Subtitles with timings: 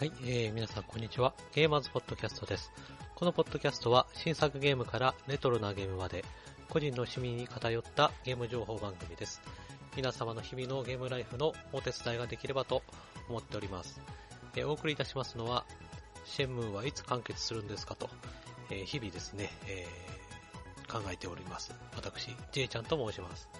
[0.00, 1.34] はい、えー、皆さんこんにちは。
[1.52, 2.72] ゲーマーズポッドキャストです。
[3.14, 6.24] このポッドキャストは新作ゲームからレトロなゲームまで
[6.70, 9.42] 個人の趣味に偏ったゲーム情報番組です。
[9.94, 12.82] 皆様の日々のゲームライフのお手伝いができればと
[13.28, 14.00] 思っております。
[14.56, 15.66] えーお送りいたしますのは、
[16.24, 18.08] シェンムーはいつ完結するんですかと、
[18.70, 21.74] えー日々ですね、えー考えております。
[21.94, 23.50] 私、J ちゃんと申します。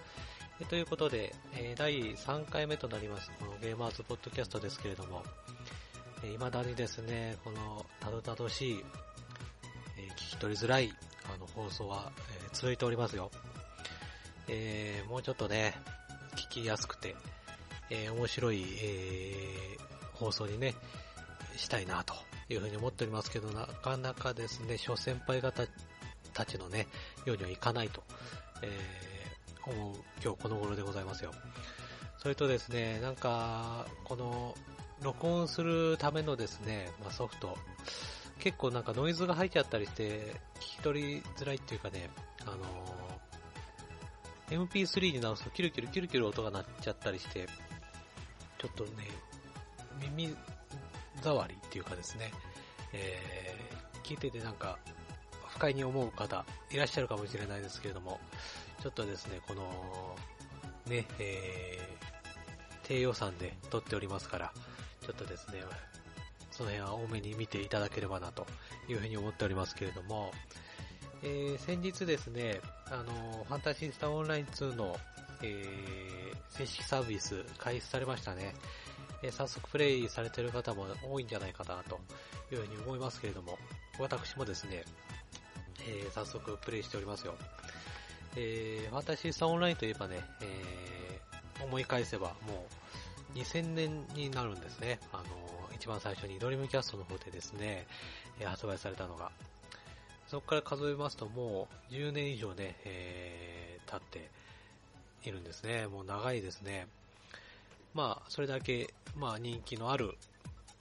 [0.59, 5.23] えということで、え第3回目となります、このゲーマーズポッドキャストですけれども、
[6.23, 8.85] えー未だにですね、このたどたどしい、
[9.99, 10.93] えー聞き取りづらい
[11.35, 12.13] あの放送は、
[12.45, 13.31] えー続いておりますよ。
[14.49, 15.75] えーもうちょっとね、
[16.37, 17.15] 聞きやすくて、
[17.91, 19.81] えー面白い、えー
[20.15, 20.75] 放送にね、
[21.57, 22.15] したいなと
[22.51, 25.65] いうふうに思っておりますけど、なかなかですね、諸先輩方
[26.35, 26.87] たちのね、
[27.25, 28.03] ようにはいかないと、
[28.63, 29.01] えー
[29.63, 29.95] 思う
[30.25, 31.33] 今日この頃でございますよ。
[32.19, 34.55] それとですね、なんか、この、
[35.03, 37.57] 録音するためのですね、まあ、ソフト、
[38.39, 42.11] 結構なんかノイズが入っちゃったりして、聞き取りづらいっていうかね、
[42.43, 42.61] あのー
[44.51, 47.47] MP3 に直すとキルキルキルキル音が鳴っちゃったりして、
[48.59, 48.91] ちょっとね、
[50.01, 50.35] 耳
[51.23, 52.33] 障りっていうかですね、
[52.93, 53.71] えー
[54.03, 54.77] 聞いててなんか、
[55.47, 58.19] 不快に思う方いらっしゃるかもしれないですけれども、
[58.83, 60.17] ちょっとですね、この、
[60.87, 62.01] ね、えー
[62.83, 65.63] 低予算で撮っておりますから、ょっとですね、
[66.51, 68.47] その辺は多めに見ていただければなと
[68.89, 70.33] いうふうに思っておりますけれども、
[71.23, 74.97] えー先日ですね、あの、ファンタシースターオンライン2の、
[75.43, 78.55] えー正式サービス開始されましたね。
[79.23, 82.01] えー早速プレイされてる方も多いんじゃないかなと
[82.53, 83.59] いうふうに思いますけれども、
[83.99, 84.85] 私もですね、
[85.87, 87.37] えー早速プレイしておりますよ。
[88.37, 91.01] えー、ファンタシースターオンラインといえばね、えー
[91.63, 93.00] 思い返せばもう
[93.35, 94.99] 2000年になるんですね。
[95.13, 95.25] あの、
[95.75, 97.87] 一番最初にドリームキャストの方でですね、
[98.41, 99.31] え発売されたのが。
[100.29, 104.31] そこから数えますともう10年以上ね、えー経って
[105.29, 105.89] いるんですね。
[105.89, 106.87] もう長いですね。
[107.93, 110.17] まあ、それだけ、まあ人気のある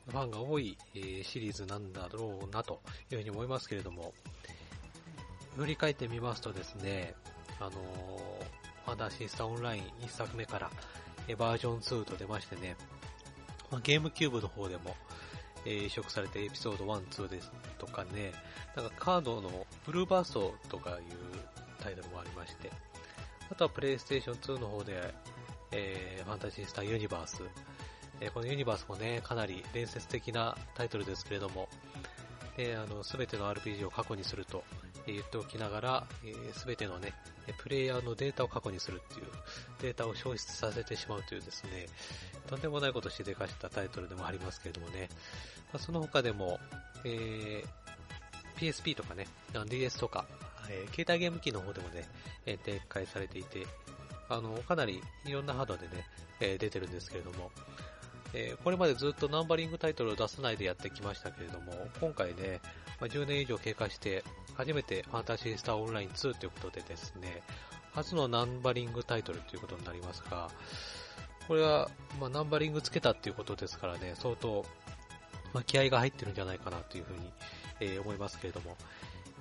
[0.07, 2.81] ファンが多い、えーシリーズなんだろうなと
[3.11, 4.13] いうふうに思いますけれども、
[5.57, 7.15] 振り返ってみますとですね、
[7.59, 8.39] あのー
[8.85, 10.71] ファンタシスターオンライン1作目から、
[11.29, 12.75] えバージョン2と出ましてね、
[13.71, 14.95] まあ、ゲームキューブの方でも、
[15.65, 18.33] えー移植されてエピソード1、2ですとかね、
[18.75, 20.97] なんかカードのブルーバーストとかいう
[21.81, 22.71] タイトルもありまして、
[23.51, 25.13] あとはプレイステーション2の方で、
[25.71, 27.43] えーファンタジースターユニバース、
[28.21, 31.69] えーこのユニバースもね、かなり伝説的なタイトルですけれども、
[32.57, 34.63] で、あの、すべての RPG を過去にすると
[35.13, 36.07] 言っておきながら、
[36.53, 37.13] すべてのね、
[37.57, 39.27] プレイヤーのデータを過去にするっていう、
[39.81, 41.87] データを消失させてしまうというですね、
[42.47, 45.09] とんでもないことをしでかしたタイトルでもありますけれどもね、
[45.71, 46.59] まあ、その他でも、
[47.03, 47.89] えー
[48.59, 49.25] PSP とかね、
[49.69, 50.25] DS とか、
[50.69, 52.07] えー携帯ゲーム機の方でもね、
[52.45, 53.65] えー展開されていて、
[54.27, 56.05] あの、かなりいろんなハードでね、
[56.41, 57.51] えー出てるんですけれども、
[58.33, 62.61] えーこれまでずっとナンバリングタイトルを出さないでやってきましたけれども、今回ね、
[62.99, 64.23] まあ、10年以上経過して、
[64.55, 67.41] 初めてファンタジースターオンライン2ということでですね、
[67.93, 70.49] 初のナンバリングタイトルということになりますが、
[71.47, 74.63] これは、まあ、ナンバリングつけたっていうことですからね、相当、
[75.53, 77.31] まあ、気合が入ってるんじゃないかなというふうに、
[77.79, 78.77] えー思いますけれども、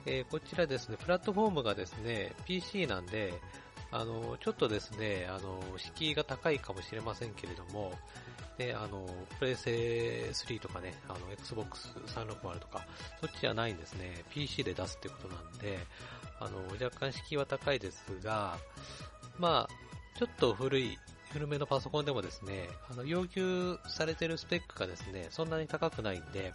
[0.06, 3.34] えーこちらですね、プラットフォームがですね、PC なんで、
[3.90, 7.92] あの、ちょっとですね、あの、敷居が高いかもしれませんけれども、
[8.58, 9.08] で、あの、
[9.38, 12.84] プレイス3とかね、あの、Xbox 360とか、
[13.20, 14.24] そっちじゃないんですね。
[14.30, 15.78] PC で出すってことなんで、
[16.40, 18.58] あの、若干敷居は高いですが、
[19.38, 20.98] まあ、ちょっと古い、
[21.30, 26.52] 古めのパソコンでもですね、あの、要求されてるスペックがですね、そんなに高くないんで、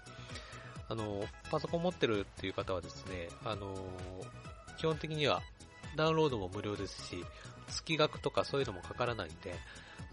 [0.89, 3.73] あの、パソコン持ってるっていう方はですね、あの、
[4.77, 5.41] 基本的には
[5.95, 7.23] ダウンロードも無料ですし、
[7.69, 9.55] 月額とかそういうのもかからないんで、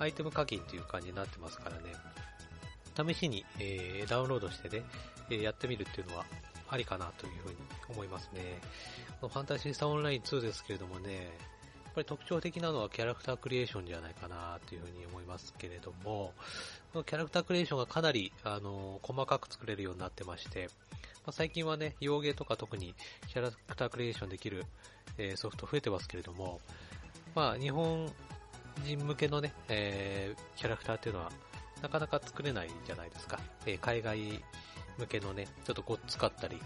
[0.00, 4.82] アイテム課金っていう感じになってますからね、試しに、えーダウンロードしてね、
[5.30, 6.24] えーやってみるっていうのは
[6.68, 7.56] ありかなというふうに
[7.90, 8.58] 思いますね。
[9.20, 16.32] このファンタジースタオンライン2ですけれどもね、やっぱり特徴的なのはキャラクタークリエーションじゃないかなというふうに思いますけれども、
[16.92, 20.70] このキャラクタークリエーションがかなり、あの細かく作れるようになってまして、
[21.26, 22.94] まあ、最近はね、洋芸とか特に
[23.28, 24.64] キャラクタークリエーションできる、
[25.18, 26.60] えーソフト増えてますけれども、
[27.34, 28.10] まあ、日本
[28.84, 31.30] 人向けのね、えーキャラクターっていうのは、
[31.82, 33.38] なかなか作れないじゃないですか。
[33.66, 34.42] えー海外
[34.98, 36.60] 向けのね、ちょっとごっつかったり、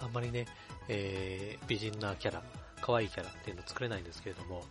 [0.00, 0.46] あんまりね、
[0.88, 2.42] えー美人なキャラ、
[2.80, 4.64] 可愛いキャラっていうの作れないんですけれども、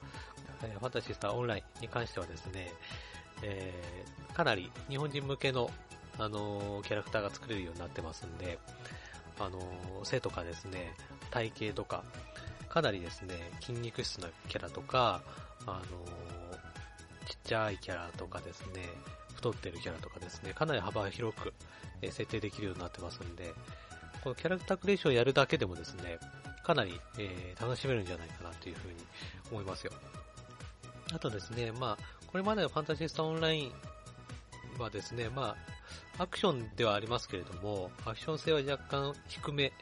[0.63, 2.71] えーファンタシースターオンラインに関してはですね、
[3.41, 5.69] えーかなり日本人向けの
[6.17, 8.59] あのキャラクターが作れるようになってますんで、
[9.39, 9.59] あの
[10.03, 10.93] 背とかですね、
[11.31, 12.03] 体型とか、
[12.69, 15.21] かなりですね、筋肉質なキャラとか、
[15.65, 15.81] あの
[17.27, 18.89] ちっちゃいキャラとかですね、
[19.35, 21.53] 太ってるキャラとかですね、かなり幅広く、
[22.01, 23.53] え設定できるようになってますんで、
[24.23, 26.19] このキャラクタークリエーションをやるだけでもですね、
[26.63, 28.95] かなり、えー、楽しめるんじゃないかなというふうに
[29.51, 29.91] 思いますよ。
[31.13, 33.71] あとですね、まあ、これまでのファンタジスタオンライン
[34.79, 35.55] はですね、ま
[36.17, 39.73] あ、アクションではありますけれども、アクション性は若干低め、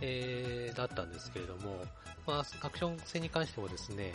[0.00, 1.84] えー、だったんですけれども、
[2.26, 4.14] まあ、アクション性に関してもですね、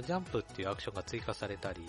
[0.00, 1.80] ジャンプっていうアクションが追加されたり、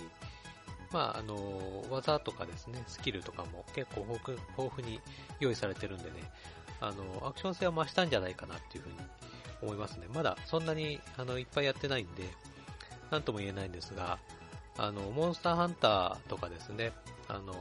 [0.92, 5.00] まあ、あの、技とかですね、スキルとかも結構豊富に
[5.40, 6.12] 用意されてるんでね、
[6.82, 8.96] あの、アクション性は増したんじゃないかなっていうふうに
[9.62, 10.08] 思いますね。
[10.14, 12.24] まだそんなに、あの、いっぱいやってないんで、
[13.10, 14.20] なんとも言えないんですが、
[14.78, 16.92] あの、モンスターハンターとかですね、
[17.28, 17.56] あの、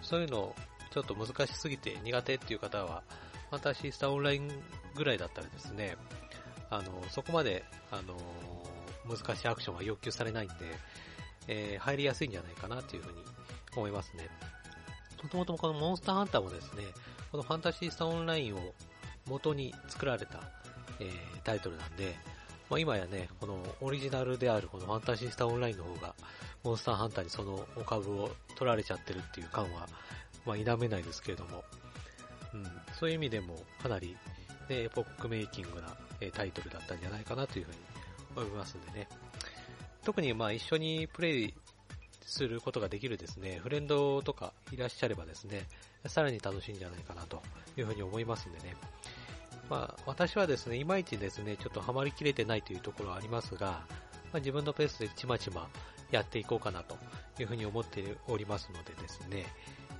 [0.00, 0.54] そういうの
[0.92, 3.02] ちょっと難しすぎて苦手っていう方は、
[3.50, 4.50] ファンタシースターオンライン
[4.94, 5.96] ぐらいだったらですね、
[6.70, 8.16] あの、そこまで、あの、
[9.08, 10.54] 難しいアクションは要求されないんで、
[11.48, 13.18] えー、入りやすいんじゃないかなというふうに
[13.76, 14.28] 思いますね。
[15.22, 16.84] もともとこのモンスターハンターもですね、
[17.30, 18.74] このファンタシースターオンラインを
[19.28, 20.40] 元に作られた、
[20.98, 22.16] えー、タイトルなんで、
[22.68, 26.14] まあ、今やね、このオリジナルであるこのファンタシースターオンラインの方が、
[26.64, 29.88] モンスターハンターにそのお株を取られちゃってるっていう感は、
[30.44, 31.64] まあ、否めないですけれども、
[32.54, 32.66] うん、
[32.98, 34.16] そういう意味でもかなり、
[34.68, 37.78] ね、エポックメイキングな、えタイトルだったんじゃないかなというふうに
[38.36, 39.08] 思いますんでね。
[40.04, 41.54] 特にまあ一緒にプレイ
[42.24, 45.66] することができるですね、フレンドとかいらっしゃればですね、
[46.06, 47.42] さらに楽しいんじゃないかなと
[47.76, 48.74] いうふうに思いますんでね。
[49.68, 53.84] まあ、私はですね、いまいちですね、ちょっとハマりきれてないというところはありますが、
[54.32, 55.68] まあ、自分のペースでちまちま
[56.10, 56.96] やっていこうかなと
[57.38, 59.46] いうふうに思っておりますのでですね、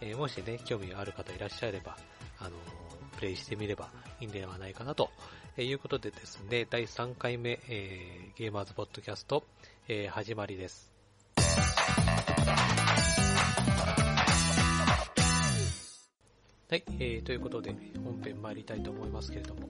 [0.01, 1.97] えー、もしね、興味がある方いらっしゃれば、
[2.39, 2.53] あのー、
[3.17, 3.89] プレイしてみれば
[4.21, 5.11] いいんではないかなと
[5.61, 9.45] いうことでですね、第3回目、えー、ゲーマーズポッドキャスト、
[9.87, 10.91] えー、始まりです。
[16.71, 19.69] はい、えー、ということで本編参りたいと思いますけれども、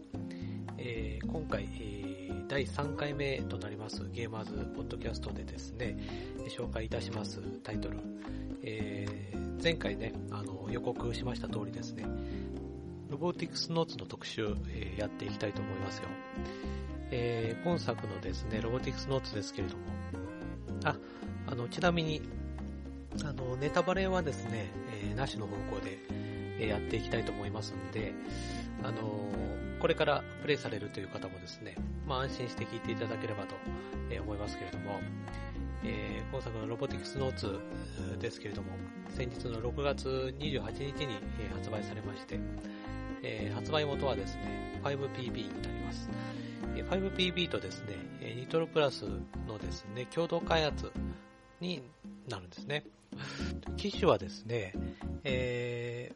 [0.78, 5.96] えー、今回、えー、第3回目となりますゲーマーズポッドキャストでですね、
[6.56, 7.98] 紹介いたしますタイトル、
[8.62, 12.04] えー、前回ね、あの予告しました通りですね、
[13.12, 16.04] ロボティクスノーツの特集、えー、やっていきたいと思いますよ。
[17.10, 19.82] えー、今作のですね、ロボティクスノーツですけれども、
[20.84, 20.96] あ、
[21.46, 22.22] あの、ちなみに、
[23.22, 24.70] あの、ネタバレはですね、
[25.04, 25.98] えー、なしの方向で、
[26.58, 28.14] え、やっていきたいと思いますんで、
[28.82, 29.28] あの、
[29.78, 31.76] これからプレイされるという方もですね、
[32.06, 33.54] まあ安心して聞いていただければと、
[34.10, 35.00] え思いますけれども、
[35.84, 37.60] えー、今作のロボティクスノーツ
[38.18, 38.68] ですけれども、
[39.10, 42.40] 先日の6月28日に、え発売されまして、
[43.22, 46.10] えー、発売元はですね、5PB になります。
[46.76, 47.96] え 5PB とですね、
[48.36, 49.02] ニトロプラス
[49.46, 50.90] のですね、共同開発
[51.60, 51.82] に
[52.28, 52.84] なるんですね。
[53.76, 54.74] 機種はですね、
[55.24, 56.12] え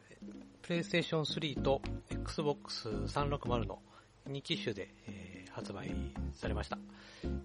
[0.63, 3.79] ー、PlayStation 3と Xbox 360の
[4.27, 5.91] 2機種で、えー、発売
[6.33, 6.77] されました。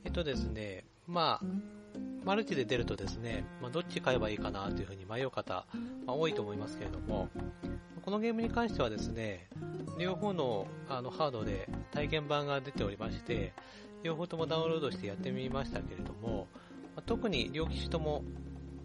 [0.05, 1.47] えっとですね、まあ、
[2.25, 5.67] マルチで出るとですね、まあ、どっち買えばいいかなというふうに迷う方、
[6.07, 7.29] まあ、多いと思いますけれども、
[8.13, 9.49] このゲームに関してはですね、
[9.99, 13.55] 両方のあのハードで体験版が出ておりまして、
[14.03, 16.47] 両方ともダウンロードしてやってみましたけれども、
[16.95, 18.23] ま特に両機種とも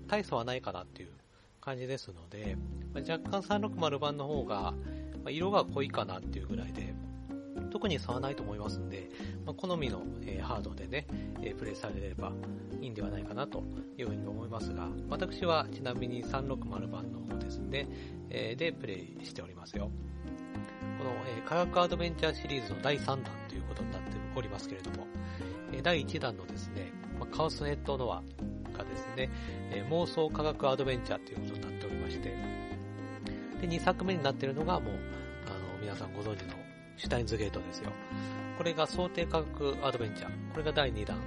[0.07, 1.09] 大差はないかなっていう
[1.59, 2.55] 感じですので、
[2.93, 4.73] ま若干360版の方が
[5.27, 6.93] 色が濃いかなっていうぐらいで、
[7.67, 9.09] 特に差はないと思いますんで、
[9.45, 11.07] まあ、好みの、えー、ハードでね、
[11.41, 12.31] えー、プレイされれば
[12.81, 13.63] いいんではないかなと
[13.97, 17.87] いうふうに思いますが、私はちなみに360版の方ですね、
[18.29, 19.91] えー、でプレイしておりますよ。
[20.97, 25.07] この、え科学アドベンチャーシリーズの第3弾ということになっておりますけれども、
[25.71, 28.23] え第1弾のですね、まあ、カオスネットノア
[28.77, 29.29] がですね、
[29.71, 32.35] え妄想科学アドベンチャーということになっておりまして、
[33.61, 36.66] で、2作目になっているのがもう、あの、皆さんご存知の
[36.97, 37.91] シュタインズゲートですよ。
[38.57, 40.51] これが想定科学アドベンチャー。
[40.51, 41.17] これが第2弾。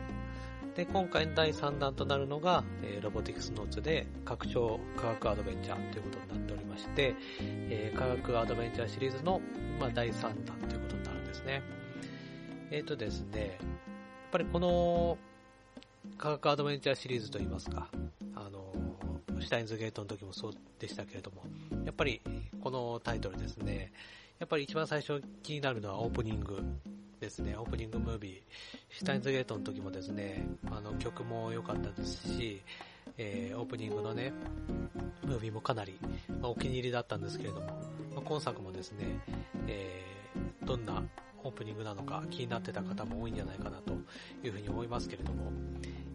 [0.74, 9.40] で、今回の第3弾となるのが、えー、ロボティクスノーツで拡張科学アドベンチャーということになっておりまして、えー、科学アドベンチャーシリーズの、
[9.78, 11.62] まあ、第3弾ということになるんですね。
[12.70, 13.68] えっ、ー、とですね、やっ
[14.32, 15.18] ぱりこの
[16.18, 17.88] 科学アドベンチャーシリーズといいますか、
[18.34, 18.72] あの、
[19.40, 21.42] シュタインズゲートの時もそうでしたけれども、
[21.84, 22.20] やっぱり
[22.62, 23.92] このタイトルですね、
[24.40, 26.62] やっぱり一番最初気になるのはオープニング
[27.20, 28.32] ですね、オープニングムービー。
[28.88, 32.62] シュタインズゲートの時もですね、あの曲も良かったですし、
[33.18, 34.32] えー、オープニングのね、
[35.26, 35.98] ムービーもかなり、
[36.40, 37.66] まあ、お気に入りだったんですけれども、
[38.14, 39.04] まあ、今作もですね、
[39.66, 41.02] えー、どんな
[41.44, 43.92] オープニングなのか気になってた方も多いんじゃないかなと
[44.42, 45.52] いうふうに思いますけれども、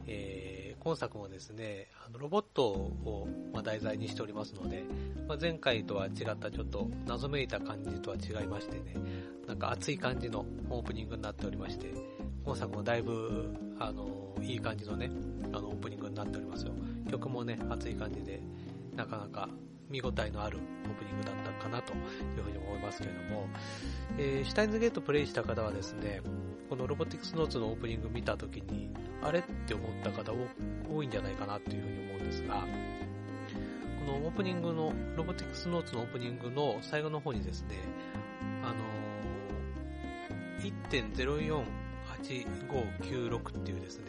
[0.08, 4.83] えー、今作もですね、あのロボットを、ま題材にしておりますので、
[5.27, 8.93] まあ、前回とは違ったちょっと謎めいた感じとは違いましてね、
[9.47, 11.91] なんか熱い感じのオープニングになっておりまして、
[12.45, 15.09] 今作もだいぶ、あの、いい感じのね、
[15.53, 16.71] あの、オープニングになっておりますよ。
[17.09, 18.39] 曲もね、熱い感じで、
[18.95, 19.49] なかなか
[19.89, 21.95] 見応えのあるオープニングだったかなとい
[22.39, 23.47] うふうに思いますけれども、
[24.19, 26.21] えー、シュタインズゲートプレイした方はですね、
[26.69, 28.89] このロボティクスノーツのオープニング見たときに、
[29.22, 30.34] あれって思った方
[30.89, 32.63] 多いんじゃないかなというふうに思うんですが、
[34.05, 37.79] このオープニングの、ロボティクスノーツのオープニングの最後の方にですね、
[38.63, 44.05] あのー、1.048596っていうですね、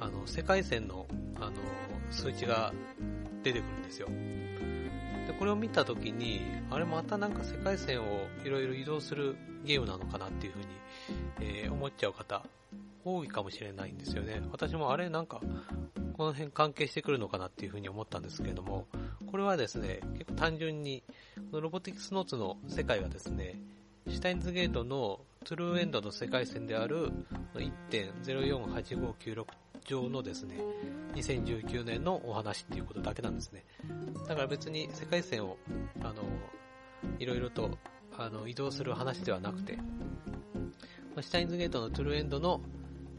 [0.00, 1.06] あの、世界線の、
[1.36, 1.52] あの、
[2.10, 2.72] 数値が
[3.42, 4.08] 出てくるんですよ。
[5.26, 6.40] で、これを見たときに、
[6.70, 10.66] あれまたなんか世界線をいろいろ移動するゲームなのかなっていうふうに、
[11.40, 12.42] えー、思っちゃう方、
[13.04, 14.42] 多いかもしれないんですよね。
[14.50, 15.40] 私もあれなんか、
[16.16, 18.86] この辺関係してくるのかなっていうふうに思ったんですけれども、
[19.30, 21.02] これはですね、結構単純に、
[21.50, 23.60] このロボティクスノーツの世界がですね、
[24.08, 27.10] シュタインズゲートのトゥルーエンドの世界線である
[27.54, 29.46] 1.048596
[29.86, 30.56] 上のですね、
[31.14, 33.64] 2019年のお話っていうことだけなんですね。
[34.28, 35.56] だから別に世界線を、
[36.00, 36.24] あの、
[37.18, 37.78] いろいろと、
[38.18, 39.78] あの、移動する話ではなくて、
[41.16, 42.60] まシュタインズゲートのトゥルーエンドの、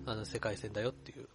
[0.06, 1.28] あの、世界線だよっていう。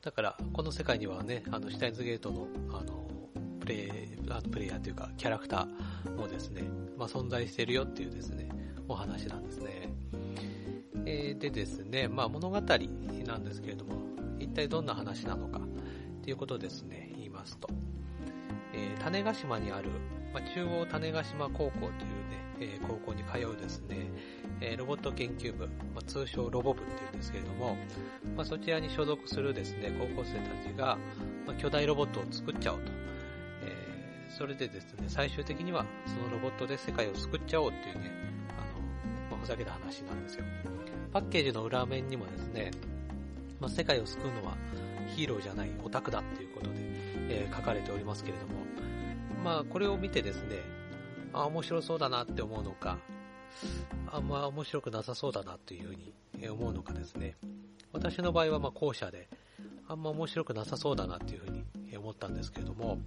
[0.00, 3.10] だから、この世界にはね、あの、シュタインズゲートの、あの、
[3.58, 3.90] プレイ、
[4.30, 6.62] あのプレイヤーというか、キャラクターもですね、
[6.96, 8.48] まあ、存在してるよっていうですね、
[8.86, 9.92] お話なんですね。
[11.04, 13.96] えー、でですね、まあ、物語なんですけれども、
[14.38, 15.60] 一体どんな話なのか、
[16.22, 17.68] ということですね、言いますと。
[18.72, 19.90] えー、種子島にある、
[20.32, 24.10] まあ、中央種子島高校というね、えー、高校に通うですね、
[24.60, 27.76] え、ロボット研究部、ま、通称ロボ部っていうんですけれども、
[28.36, 30.98] まあ、そちらに所属するですね、高校生たちが、
[31.46, 32.92] まあ、巨大ロボットを作っちゃおうと。
[33.62, 38.10] えー、それでですね、最終的にはそのロボットで世界を救っちゃおうっていうね、
[38.58, 38.80] あの、
[39.30, 40.44] まあ、ふざけた話なんですよ。
[41.12, 42.70] パッケージの裏面にもですね、
[43.60, 44.56] まあ、世界を救うのは
[45.14, 46.74] ヒーローじゃないオタクだっていうことで、
[47.30, 48.54] え、書かれておりますけれども、
[49.44, 50.56] まあ、これを見てですね、
[51.32, 52.98] あ、面白そうだなって思うのか、
[54.10, 57.36] あんま面白くなさそうだなというふうに思うのかですね。
[57.92, 59.28] 私の場合はまあ後者で、
[59.88, 61.64] あんま面白くなさそうだなっていうふうに
[61.96, 62.98] 思ったんですけれども、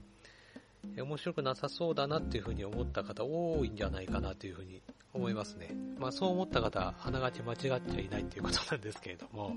[0.98, 4.82] 面白くなさそうだなっていうふうに思った方多いんじゃないかなというふうに
[5.14, 5.76] 思いますね。
[5.98, 9.56] まあそう思った方、あながち間違っちゃいないっていうことなんですけれども、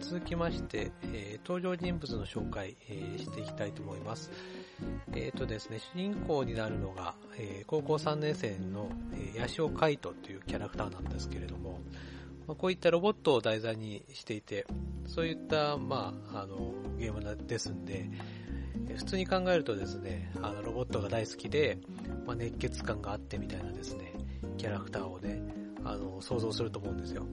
[0.00, 0.92] 続きまして、
[1.44, 2.76] 登場人物の紹介、
[3.18, 4.30] していきたいと思います。
[5.14, 11.80] えっ、ー、とですね、主人公になるのが、え高校3年生の、えー、八潮海斗というキャラクターなんですけれども、
[12.46, 14.66] まあ、こういったロボットを題材にしていて、
[15.06, 18.08] そういった、まあ、あの、ゲームですんで、
[18.96, 21.78] 普通に考えるとですね、あの、ロボットが大好きで、
[22.24, 24.12] まあ、熱血感があってみたいなですね、
[24.56, 25.42] キャラクターをね、
[25.84, 27.26] あの、想像すると思うんですよ。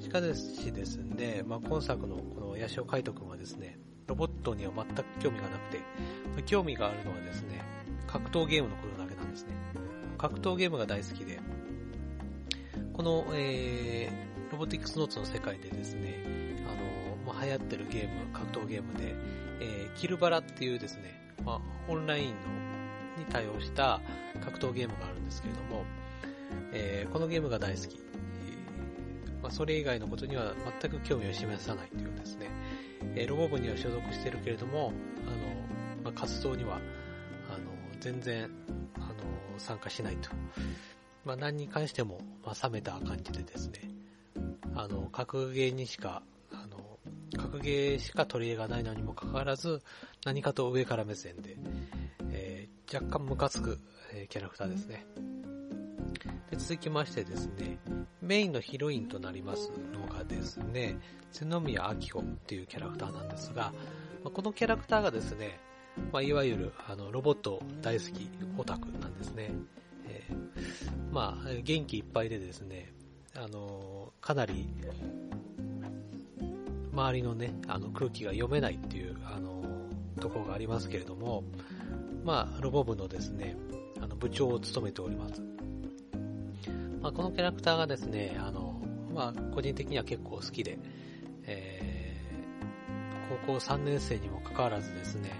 [0.00, 5.80] しかしですね、まあ、今作のこの八潮海斗くんはですね、ロボットには全く興味がなくて、
[6.44, 7.62] 興味があるのはですね、
[8.06, 9.54] 格闘ゲームのことだけなんですね。
[10.18, 11.40] 格闘ゲームが大好きで、
[12.92, 16.14] この、えー、ロボティックスノーツの世界でですね、
[16.66, 19.14] あの、まあ、流行ってるゲーム、格闘ゲームで、
[19.60, 22.34] えー、キルバラっていうですね、まあ、オンラインの
[23.18, 24.00] に対応した
[24.44, 25.84] 格闘ゲームがあるんですけれども、
[26.72, 28.06] えー、このゲームが大好き。
[29.42, 32.48] まあ、それ以外のことには全く興味を示さないというですね、
[33.16, 34.92] えー、ロボ部には所属してるけれども、
[35.26, 35.36] あの、
[36.04, 36.78] まあ、活動には、あ
[37.58, 37.64] の、
[38.00, 38.50] 全然、
[38.96, 40.30] あの、参加しないと。
[41.24, 43.90] まあ、何に関しても、まあ、冷めた感じでですね、
[44.74, 46.98] あの、格ゲーにしか、あの、
[47.36, 49.82] 格ゲーしか取り柄がないのにもかかわらず、
[50.24, 51.56] 何かと上から目線で、
[52.30, 53.78] えー、若干ムカつく、
[54.12, 55.06] えー、キャラクターですね。
[56.50, 57.78] で続きましてですね、
[58.22, 60.98] メインのヒロインとなりますのがですね、
[61.32, 63.72] 瀬宮明穂っていうキャラクターなんですが、
[64.22, 65.58] このキャラクターがですね、
[66.12, 69.50] まあ、いわゆるあのロボット大好きオタクなんですね。
[70.06, 72.92] えー、まあ、元気いっぱいでですね、
[73.34, 74.68] あのかなり
[76.92, 79.64] 周りのね、あの空気が読めないっていう、あの
[80.20, 81.44] ところがありますけれども、
[82.24, 83.56] まあ、ロボ部のですね、
[84.00, 85.55] あの部長を務めております。
[87.06, 88.82] まあ、このキャラクターがですね、あの、
[89.14, 90.76] まあ、個人的には結構好きで、
[91.44, 95.30] えー、高校3年生にもかかわらずですね、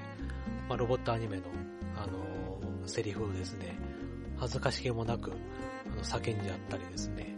[0.68, 1.42] まあ、ロボットアニメの、
[1.96, 3.76] あの、セリフをですね、
[4.37, 7.37] 恥ずかしげもなく、あの、叫んじゃったりですね、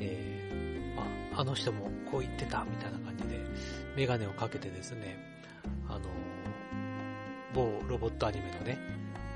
[0.00, 1.02] えー、ま
[1.36, 3.38] あ、あの人もこう言ってたみたいな感じで、
[3.94, 5.18] メガネをかけてですね、
[5.86, 6.00] あの、
[7.52, 8.78] 某ロボットアニメのね、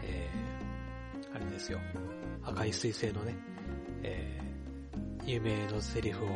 [0.03, 1.79] えー、あれですよ、
[2.43, 3.37] 赤い彗星のね、
[4.05, 6.29] えー、有名のセリフを、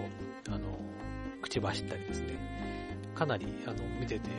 [0.48, 0.78] あの、
[1.42, 2.34] 口走ったりですね、
[3.14, 4.30] かなり、あの、見てて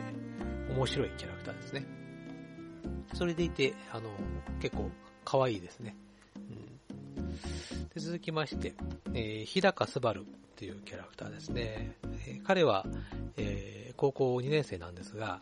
[0.74, 1.86] 面白いキャラクターですね。
[3.14, 4.10] それでいて、あの、
[4.60, 4.90] 結構
[5.24, 5.96] 可愛いですね。
[6.36, 8.74] うん、で続きまして、
[9.14, 10.24] えー、日高すばるっ
[10.56, 11.96] ていうキャラクターですね。
[12.26, 12.84] えー、彼は、
[13.36, 15.40] えー、高校2年生なんですが、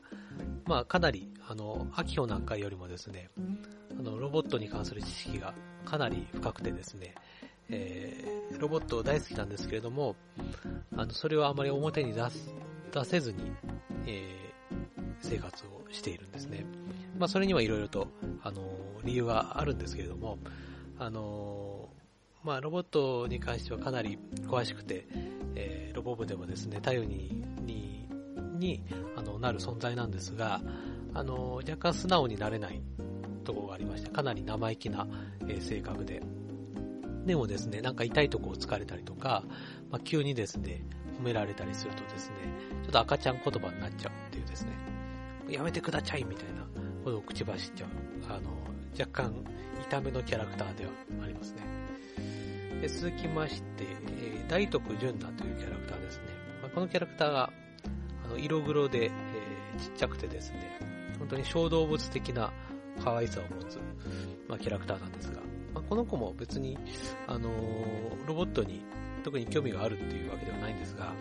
[0.66, 3.30] まあ、かなり、あの、秋穂なんかよりもですね、
[3.99, 5.54] あの、ロボットに関する知識が
[5.85, 7.14] かなり深くてですね、
[7.70, 10.16] えー、ロボット大好きなんですけれども、
[10.96, 12.54] あの、それをあまり表に出す、
[12.92, 13.38] 出せずに、
[14.06, 16.64] えー、生活をしているんですね。
[17.18, 18.08] まあ、それにはいろいろと、
[18.42, 18.62] あの、
[19.04, 20.38] 理由があるんですけれども、
[20.98, 21.88] あの、
[22.42, 25.06] まあ、ロボットに関してはかなり詳しくて、
[25.54, 28.08] えー、ロボ部でもですね、頼りに、に、
[28.58, 28.82] に
[29.16, 30.60] あのなる存在なんですが、
[31.14, 32.80] あの、若干素直になれない
[33.44, 35.06] ところがありまして、かなり生意気な、
[35.42, 36.22] えー、性格で。
[37.28, 39.44] でもですね、なんか痛いとこを突かれたりとか、
[39.90, 40.82] まあ、急にですね、
[41.20, 42.37] 褒められたりするとですね、
[42.85, 44.73] ちょっと赤ちゃん言葉になっちゃうっていうですね、
[45.47, 46.62] やめてくださいみたいな
[47.04, 47.90] ことを口走っちゃう、
[48.30, 48.50] あの、
[48.99, 49.44] 若干
[49.82, 50.90] 痛めのキャラクターでは
[51.23, 51.61] ありますね。
[52.80, 53.85] で続きまして、
[54.23, 56.23] えー、大徳純奈というキャラクターですね。
[56.62, 57.52] まあ、このキャラクターが、
[58.25, 60.78] あの、色黒で、えー、ちっちゃくてですね、
[61.18, 62.50] 本当に小動物的な
[63.04, 63.78] 可愛さを持つ、
[64.49, 65.42] まあ、キャラクターなんですが、
[65.78, 66.76] まあ、この子も別に、
[67.28, 68.82] あのー、ロボットに
[69.23, 71.12] 特に興味があるっていうわけではないんですが、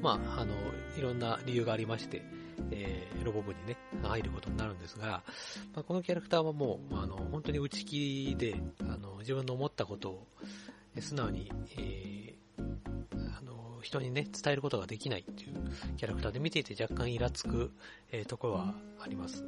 [0.00, 0.54] まあ、あの、
[0.98, 2.22] いろんな理由がありまして、
[2.72, 5.22] えー、ロボ部にね、入ることになるんですが、
[5.74, 10.26] まあ、このキャラクターはもう、あの、本当に内気で、あの、自分の思ったことを、
[10.98, 15.54] 素直に、えー、あの、人にね、伝えることができないっていう
[15.96, 17.70] キャラクターで見ていて若干イラつく、
[18.10, 19.44] えー、ところはあります。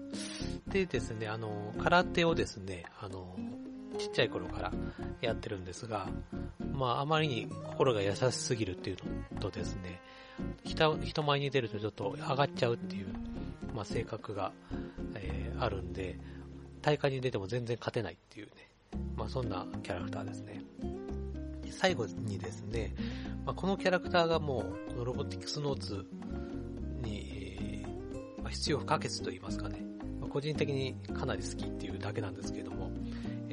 [0.68, 3.36] でですね、あの、空手をですね、あの、
[3.98, 4.72] ちっちゃい頃から
[5.20, 6.08] やってるんですが、
[6.72, 8.96] まあ、あまりに心が優しすぎるっていう
[9.34, 10.00] のとですね、
[10.64, 13.06] 人人前に出るとちょっと上がっちゃうっていう、
[13.74, 14.52] まあ、性格が、
[15.14, 16.18] えー、あるんで、
[16.82, 18.52] 大会に出ても全然勝てないっていうね、
[19.16, 20.62] まあ、そんなキャラクターですね。
[21.70, 22.94] 最後にですね、
[23.44, 26.06] まあ、このキャラクターがもう、このロボティクスノーツ
[27.02, 29.82] に、えー、まあ、必要不可欠と言いますかね、
[30.20, 32.90] ま、個人的にかなり好きっていうだけなんですけども、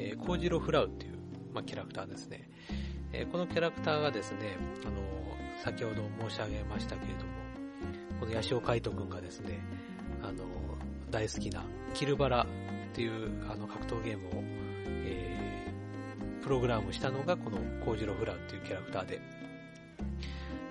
[0.02, 1.14] えー、コージロフラウっていう、
[1.54, 2.50] まあ、キャラクターですね。
[3.14, 4.96] えー、このキャラクターがですね、あの
[5.64, 7.32] 先ほど申し上げましたけれども、
[8.20, 9.60] この八潮海斗くんがですね、
[10.24, 10.44] あの、
[11.12, 12.48] 大好きなキルバラ
[12.92, 14.32] っていうあの格闘ゲームを、
[14.88, 19.22] えー、プログラムしたのがこのコージロフラウっていうキャラクターで、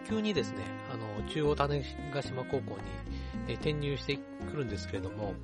[0.09, 2.81] 急にですね、あの、中央種子島高校に、
[3.47, 4.19] え、転入して
[4.51, 5.35] くるんですけれども、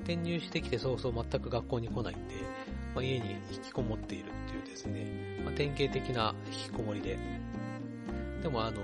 [0.00, 2.34] 転入してきて早々全く学校に来ないんで、
[2.94, 7.18] まあ、家に引きこもっているっていうですね、まあ、典型的な引きこもりで、
[8.42, 8.80] でもあの、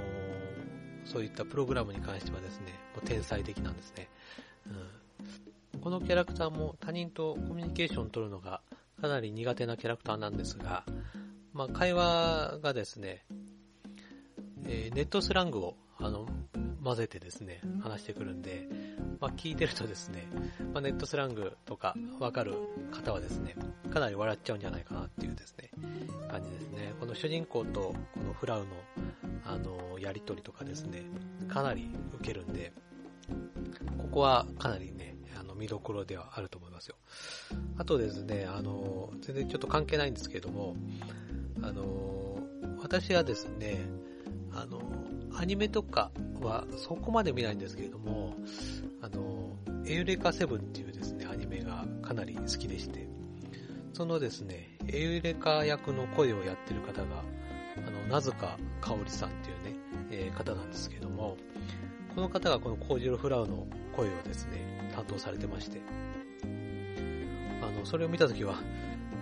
[1.04, 4.08] そういったプログラムに関してはですね、もう天才的なんですね。
[5.72, 8.60] うん、このキャラクターも他人とコミュニケーションを取るのが
[9.00, 10.84] かなり苦手なキャラクターなんですが、
[11.52, 13.24] まあ、会話がですね、
[14.66, 16.26] えー、ネットスラングをあの
[16.82, 18.68] 混ぜてですね、話してくるんで、
[19.20, 20.26] まあ、聞いてるとですね、
[20.72, 22.54] まあ、ネットスラングとかわかる
[22.90, 23.54] 方はですね、
[23.92, 25.70] かなり笑っちゃうんじゃないかなっていうですね、
[26.30, 26.94] 感じですね。
[26.98, 28.66] この主人公とこのフラウの
[29.44, 31.02] あの、やりとりとかですね、
[31.48, 32.72] かなり受けるんで、
[33.98, 36.96] ここはかなりね、あの、見どころではあると思いますよ。
[37.78, 40.76] あとですね、あの、全然ちょっと関係ないんですけれども、
[41.62, 42.38] あの、
[42.80, 43.80] 私はですね、
[44.52, 44.80] あの、
[45.34, 48.36] アニメとかはそこまで見ないんですけれども、
[49.10, 53.08] の、エウレカセブンっていうですね、アニメがかなり好きでして、
[53.92, 57.22] そのですね、エウレカ役の声をやってる方が、
[57.76, 59.78] あの、なずかかおりさんっていうね、
[60.10, 61.36] えー、方なんですけども、
[62.14, 65.80] この方がこのコージロフラウの声をですね、担当されてまして、
[67.62, 68.54] あの、それを見たときは、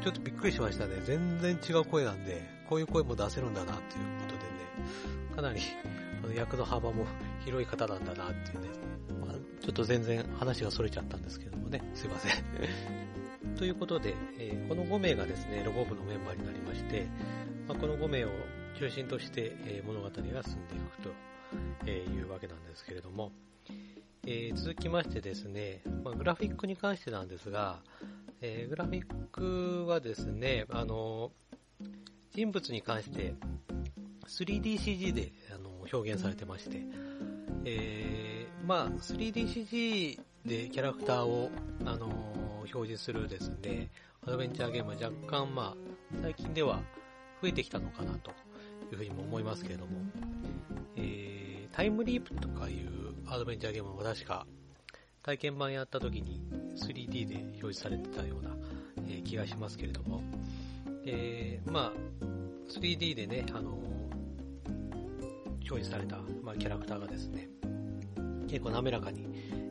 [0.01, 0.95] ちょっとびっくりしましたね。
[1.05, 5.61] 全然違う声なんで、こういう声も出せるんだなっていうことでね、かなり
[6.37, 7.05] 役の幅も
[7.45, 8.69] 広い方なんだなっていうね、
[9.69, 12.33] ちょっと全然話が逸れちゃったんですけどもね、すいません。
[13.59, 17.07] ということで、えー、この5名がですね、ロボ部のメンバーになりまして、
[17.69, 18.31] まあ、この5名を
[18.79, 21.11] 中心として、えー、物語が進んでいくと
[21.85, 23.31] えいうわけなんですけれども、
[24.27, 27.83] え、続きましてですね、まあ、グラフィックに関してなんですが、
[28.41, 31.31] え、グラフィックはですね、あの、
[32.33, 33.35] 人物に関して
[34.29, 36.81] 3DCG であの表現されてまして、
[37.67, 38.38] えー、
[38.69, 41.51] まあ 3DCG でキャラクターを、
[41.87, 42.07] あの
[42.71, 43.89] 表示するですね、
[44.27, 45.77] アドベンチャーゲームは若干まあ
[46.21, 46.83] 最近では
[47.41, 48.35] 増えてきたのかなとい
[48.93, 49.93] うふうにも思いますけれども、
[50.97, 54.47] えー、タイムリープとかいうアドベンチャーゲームも確か
[55.23, 56.43] 体験版やった時に
[56.77, 58.51] 3D で表示されてたような、
[59.09, 60.21] えー、気がしますけれども、
[61.07, 61.93] えー、まあ
[62.69, 63.71] 3D でね、あの
[65.57, 67.49] 表示された、まあ、キャラクターがですね、
[68.49, 69.27] 結構滑らかに、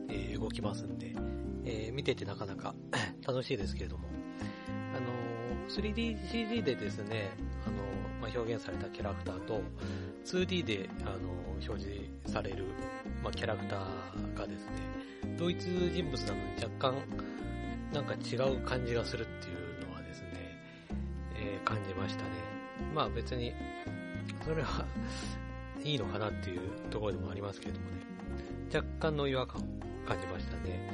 [0.08, 1.14] え、動きますんで、
[1.64, 2.74] え、見ててなかなか
[3.26, 4.08] 楽しいですけれども、
[4.96, 7.30] あの 3DCG でですね、
[7.66, 7.76] あの
[8.20, 9.60] まあ、表現されたキャラクターと
[10.24, 12.64] 2D で、あの表示される、
[13.22, 14.72] まあ、キャラクターがですね、
[15.36, 16.94] 同一人物なのに若干
[17.92, 20.28] なんか違う感じがするっていうのはですね、
[21.36, 22.30] えー、感じましたね。
[22.94, 23.52] まあ別に、
[24.44, 24.84] それは
[25.82, 26.60] いいのかなっていう
[26.90, 28.02] ところでもありますけれどもね、
[28.72, 29.64] 若干の違和感を
[30.06, 30.92] 感じましたね。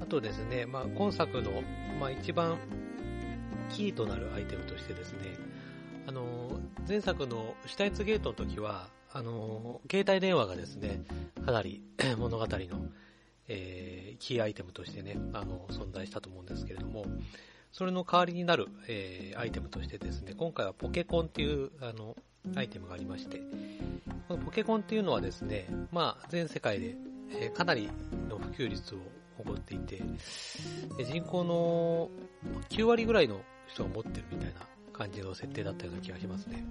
[0.00, 1.62] あとですね、まあ今作の、
[2.00, 2.58] まあ一番
[3.70, 5.36] キーとなるアイテムとしてですね、
[6.06, 11.02] あの、前作のシュタイツゲートの時は、あの、携帯電話がですね、
[11.44, 11.82] かなり
[12.18, 12.48] 物語の、
[13.48, 17.06] えー、キーアイテムとしてね、あの、存在したと思うんですけれども、
[17.72, 22.16] それの代わりになる、えー、アイテムとしてですね、今回はポケコンっていう、あの、
[22.54, 23.40] アイテムがありまして、
[24.28, 26.96] このポケコンっていうのはですね、まあ、全世界で、
[27.30, 27.90] え、かなり
[28.28, 28.98] の普及率を
[29.38, 30.02] 誇っていて、
[31.04, 32.10] 人口の
[32.70, 34.54] 9割ぐらいの人が持ってるみたいな
[34.92, 36.64] 感じの設定だったような気がしますね。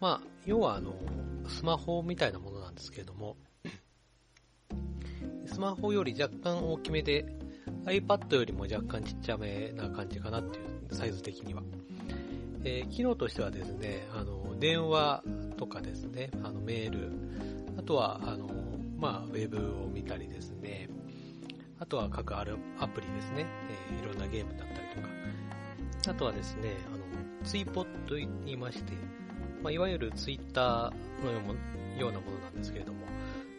[0.00, 0.94] まあ、要はあの、
[1.48, 3.36] スマホみたいなものなんですけれども、
[5.46, 7.26] スマホより若干大きめで、
[7.84, 11.62] iPad よりも若干ちっちゃめな感じかなっていう、サイズ的には。
[12.64, 15.22] えー、機能としてはですね、あの、電話
[15.56, 17.10] とかですね、あの、メール、
[17.78, 18.48] あとは、あの、
[18.98, 20.88] まあ、ウェブを見たりですね、
[21.78, 23.46] あとは各あるアプリですね、
[23.90, 25.08] えー、いろんなゲームだったりとか、
[26.10, 27.04] あとはですね、あの、
[27.44, 28.92] ツイポと言いまして、
[29.62, 33.00] まあ、いわゆるツイッターのようなものなんですけれども、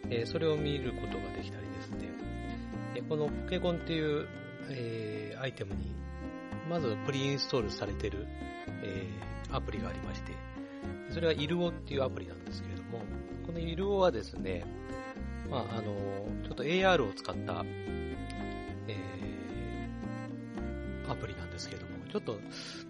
[0.09, 2.09] えー、それを見ることができたりですね、
[2.95, 4.27] えー、このポケコンっていう、
[4.69, 5.93] えー、アイテムに、
[6.69, 8.25] まずプリインストールされてる、
[8.83, 9.07] え、
[9.51, 10.33] アプリがありまして、
[11.11, 13.01] それはイルオっていうアプリなんですけれども、
[13.45, 14.65] このイルオはですね、
[15.49, 15.83] まあ、あの、
[16.43, 17.63] ちょっと AR を使った、
[18.87, 22.39] えー、アプリなんですけれども、ちょっと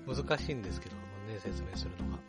[0.07, 1.01] 難しいんですけども
[1.31, 2.19] ね、説明するのが。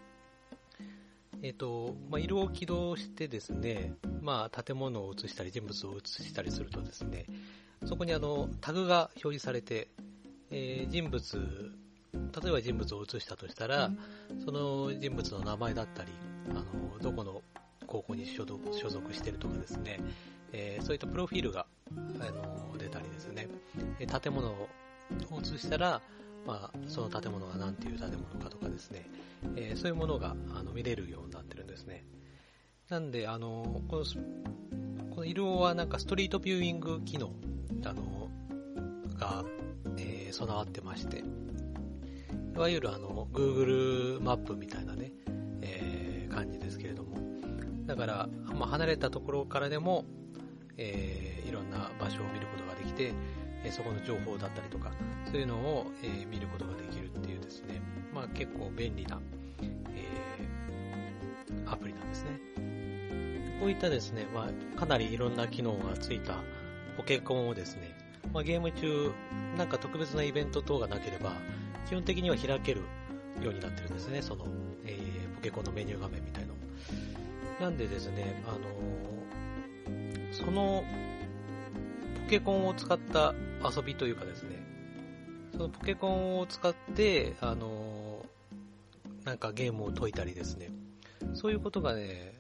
[1.43, 7.27] えっ、ー、と、まあ、色を起動してですね、まあ、建物を映したり人物を映したりするとですね、
[7.87, 9.89] そこにあの、タグが表示されて、
[10.51, 11.73] えー、人物、
[12.33, 13.91] 例えば人物を映したとしたら、
[14.45, 16.13] その人物の名前だったり、
[16.51, 17.43] あの、どこの
[17.87, 20.01] 高校に所属してるとかですね、
[20.53, 23.49] えー、そういったプロフィールが、あの、出たりですね、
[23.99, 24.69] 建物を
[25.41, 26.01] 映したら、
[26.47, 29.07] まあ、その建物が何ていう建物かとかですね、
[29.57, 32.05] えー、そういうものがあの見れるようになってるんですね。
[32.89, 34.05] なんで、あの、この、
[35.11, 37.33] この色はなんかストリートビューイング機能、
[37.85, 38.31] あの、
[39.19, 39.45] が、
[39.99, 41.23] えー、備わってまして、
[42.55, 45.13] いわゆるあの、Google マップみたいなね、
[45.63, 47.17] えー、感じですけれども、
[47.87, 50.05] だから、まあ、離れたところからでも、
[50.77, 53.15] えー、いろんな場所を見ることができて、
[53.65, 54.93] えそこの情報だったりとか、
[55.27, 57.81] そういうのを、え見ることができるっていうですね、
[58.15, 59.19] まあ結構便利な、
[59.61, 62.31] えー、アプリなんですね。
[63.61, 66.35] こういったですね、まあかなりいろんな機能がついた
[66.97, 67.97] ポケコンをですね、
[68.33, 69.13] まあ、ゲーム中、
[69.57, 71.33] なんか特別なイベント等がなければ、
[71.89, 72.83] 基本的には開ける
[73.43, 74.47] ようになってるんですね、その、
[74.85, 76.53] えー、ポケコンのメニュー画面みたいな
[77.61, 80.85] なんでですね、あのー、その、
[82.25, 83.35] ポケコンを使った
[83.77, 84.63] 遊びというかですね、
[85.53, 90.71] そのポケコンを使って、あのー、なんかゲームを解いたりですね、
[91.35, 92.39] そういうことがね、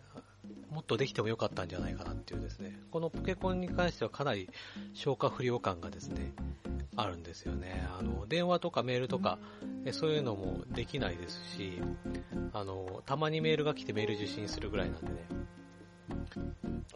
[0.70, 4.48] もっとできてもよかったんじゃないかなっていうですね、このポケコンに関してはかなり
[4.94, 6.32] 消化不良感がですね、
[7.00, 7.86] あるんですよね。
[7.98, 9.38] あの、電話とかメールとか、
[9.92, 11.80] そういうのもできないですし、
[12.52, 15.26] あの、たまにメールが来てメール受信するぐらいなんでね、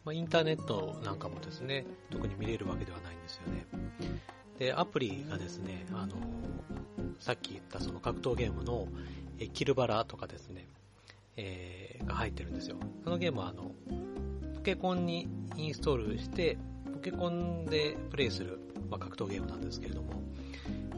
[0.04, 3.66] まあ、インターネットなんかもですね、特に見れるわけではないんですよね。
[4.58, 6.16] で、アプリがですね、あの、
[7.20, 8.88] さっき言ったその格闘ゲームの、
[9.38, 10.66] えキルバラとかですね、
[11.36, 12.76] えー、が入ってるんですよ。
[13.04, 13.70] そのゲームはあの、
[14.56, 16.58] ポケコンにインストールして、
[16.92, 18.58] ポケコンでプレイする、
[18.92, 20.22] まあ、格闘ゲームなんですけれども、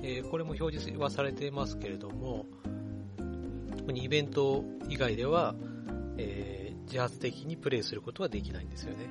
[0.03, 2.47] えー、これも表示はされていますけれども、
[3.79, 5.55] 特にイベント以外では、
[6.19, 9.09] えー、自発的にプレイすることはできないんですよね。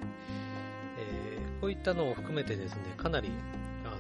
[1.00, 3.30] えー、こういったのを含めてですね、かなり、
[3.86, 3.96] あの、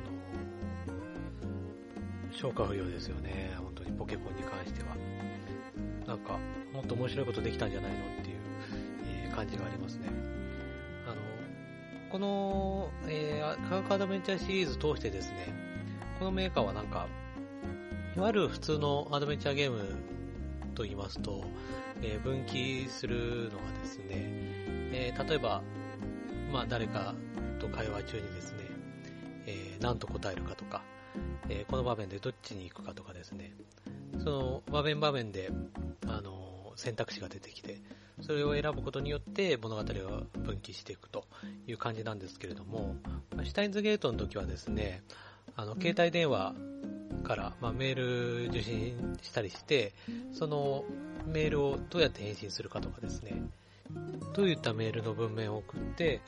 [2.33, 3.53] 消化不良ですよね。
[3.59, 4.97] 本当にポケコンに関しては。
[6.05, 6.37] なんか、
[6.73, 8.37] もっと面白いことできたんじゃないのっていう、
[9.29, 10.09] え、感じがありますね。
[12.13, 15.47] この、えー、科学アドベンチャーシリーズ通してですね、
[16.19, 17.07] このメーカーはなんか、
[18.15, 19.83] いわゆる普通のアドベンチャーゲーム
[20.75, 21.43] と言いますと、
[22.03, 25.63] えー、分岐するのがですね、えー、例えば、
[26.51, 27.15] まあ誰か
[27.59, 28.59] と会話中にですね、
[29.47, 30.83] え、何と答えるかとか、
[31.49, 33.55] え、この場面でどっちに行くかとかですね、
[34.19, 35.49] その場面場面で、
[36.05, 37.81] あの、選択肢が出てきて、
[38.25, 39.85] それを選ぶことによって物語を
[40.39, 41.25] 分岐していくと
[41.67, 42.95] いう感じなんですけれども、
[43.43, 45.03] シュタインズゲートの時はですね、
[45.55, 46.55] あの、携帯電話
[47.23, 49.93] から、まあ、メール受信したりして、
[50.31, 50.85] その
[51.27, 53.43] メールをどうやって返信するかとかですね、
[54.33, 56.21] どういったメールの文面を送って、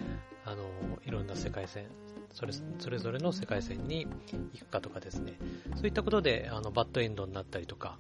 [0.45, 0.65] あの、
[1.05, 1.86] いろんな世界線、
[2.34, 4.05] それそれぞれの世界線に
[4.53, 5.39] 行くかとかですね、
[5.77, 7.97] そういったことであのバッドエンドになったりとか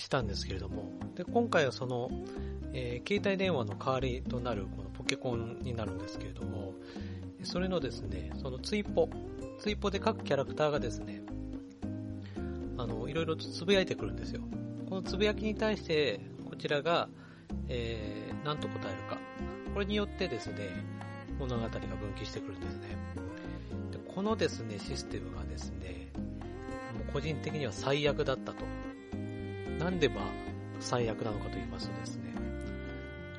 [0.00, 2.10] したんですけれども、で今回はその、
[2.72, 6.74] えー、携帯電話の代わりとなるこのポケコンになるんですけれども、
[7.42, 9.08] それのですね、そのツイポ、
[9.58, 11.22] ツイポで各キャラクターがですね、
[12.76, 14.42] あの、いろいろとつぶやいてくるんですよ。
[14.88, 17.08] このつぶやきに対して、こちらが、
[17.68, 19.18] えー、何と答えるか。
[19.72, 20.68] これによってですね、
[21.38, 21.80] 物語が分
[22.18, 22.88] 岐してくるんですね。
[23.92, 26.10] でこのですね、システムがですね、
[26.94, 28.64] もう個人的には最悪だったと。
[29.80, 30.24] なんでまあ、
[30.78, 32.34] 最悪なのかと言いますとですね、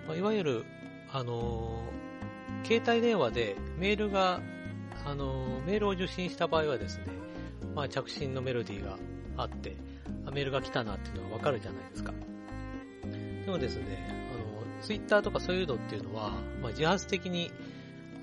[0.08, 0.66] まあ、いわゆる、
[1.12, 4.42] あのー、携帯電話でメールが、
[5.06, 7.04] あのー、メールを受信した場合はですね、
[7.76, 8.98] まあ、着信のメロディーが
[9.38, 9.78] あって、
[10.34, 12.12] メールが来たなっていうのがわかるじゃないですか。
[13.46, 17.52] でもですね、あの、ツイッターとかそういうのっていうのは、まあ、自発的に、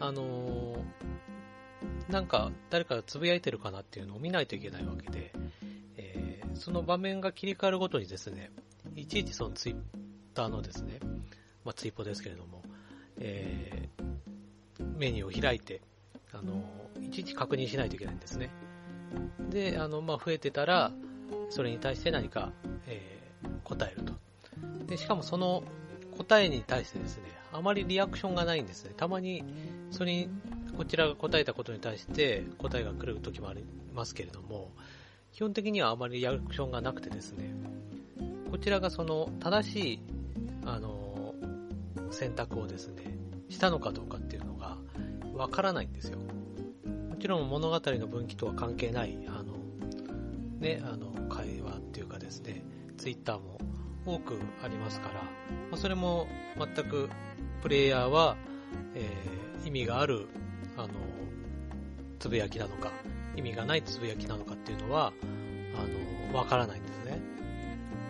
[0.00, 5.33] あのー、なんか誰かがつぶやいてるかなっていうのを見ないといけないわけで、
[6.58, 8.50] その場面が切り替わるごとにですね、
[8.94, 9.76] いちいちそのツイッ
[10.34, 10.98] ターのですね、
[11.64, 12.62] まあ、ツイポですけれども、
[13.18, 15.80] えー、メニューを開いて、
[16.32, 16.62] あの
[17.00, 18.50] いちいち確認しないといけないんですね。
[19.50, 20.92] で、あの、まあ、増えてたら、
[21.50, 22.52] それに対して何か、
[22.86, 24.12] えー、答えると。
[24.86, 25.62] で、しかもその
[26.16, 28.92] 答えに対してですね、あまりリアクションがないんですね。
[28.96, 29.44] たまに、
[29.90, 30.28] それに、
[30.76, 34.67] こちらが答えたことに対して答えが来る時もありますけれども、
[35.32, 37.54] 基本的にはあまりリアクションがなくてですね、
[38.50, 40.00] こちらがその正しい、
[40.64, 41.34] あの、
[42.10, 43.16] 選択をですね、
[43.48, 44.76] したのかどうかっていうのが
[45.34, 46.18] わからないんですよ。
[47.08, 49.54] もちろん物語の分岐とは関係ない、あの、
[50.58, 52.62] ね、あの、会話っていうかですね、
[52.96, 53.58] ツイッターも
[54.06, 55.22] 多くありますから、
[55.70, 57.08] ま、それも全く
[57.62, 58.36] プレイヤーは、
[58.94, 60.26] えー、意味がある、
[60.76, 60.88] あの、
[62.18, 62.92] つぶやきなのか、
[63.38, 65.12] 意味がないつぶやきなのかっていうのは、
[65.74, 67.20] あの、わからないんですね。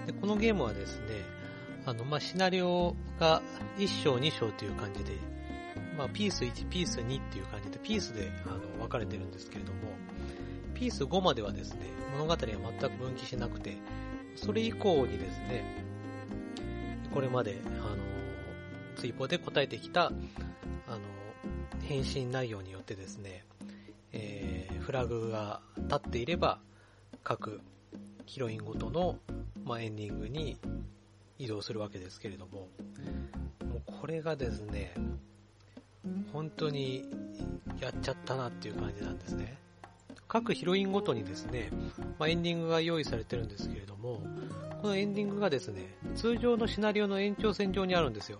[0.06, 1.06] で、このゲームはですね、
[1.86, 3.42] あの、まあ、シナリオが
[3.78, 5.12] 1章2章という感じで、
[5.96, 9.78] まあ、ピース1、ピース2っていう感じで、ピースであの分かれてるんですけれども、
[10.74, 13.76] ピース5まではですね、物語は全く分岐しなくて、
[14.36, 15.84] それ以降にですね、
[17.12, 17.96] これまで、あの、
[18.96, 21.00] 追放で答えてきた、あの、
[21.82, 23.44] 返信内容によってですね、
[24.88, 26.60] フラグが立っていれば、
[27.22, 27.60] 各
[28.24, 29.18] ヒロインごとの、
[29.62, 30.56] まあ、エンディングに
[31.38, 32.68] 移動するわけですけれども、
[33.66, 34.94] もうこれがですね、
[36.32, 37.04] 本当に
[37.82, 39.58] やっちゃったなっていう感じなんですね。
[40.26, 41.70] 各ヒロインごとにですね、
[42.18, 44.22] まあ、エンディングが用意されてるんですけれども、
[44.80, 48.38] このエンディングがですね、通常のシナリオの延長線上にあるんですよ。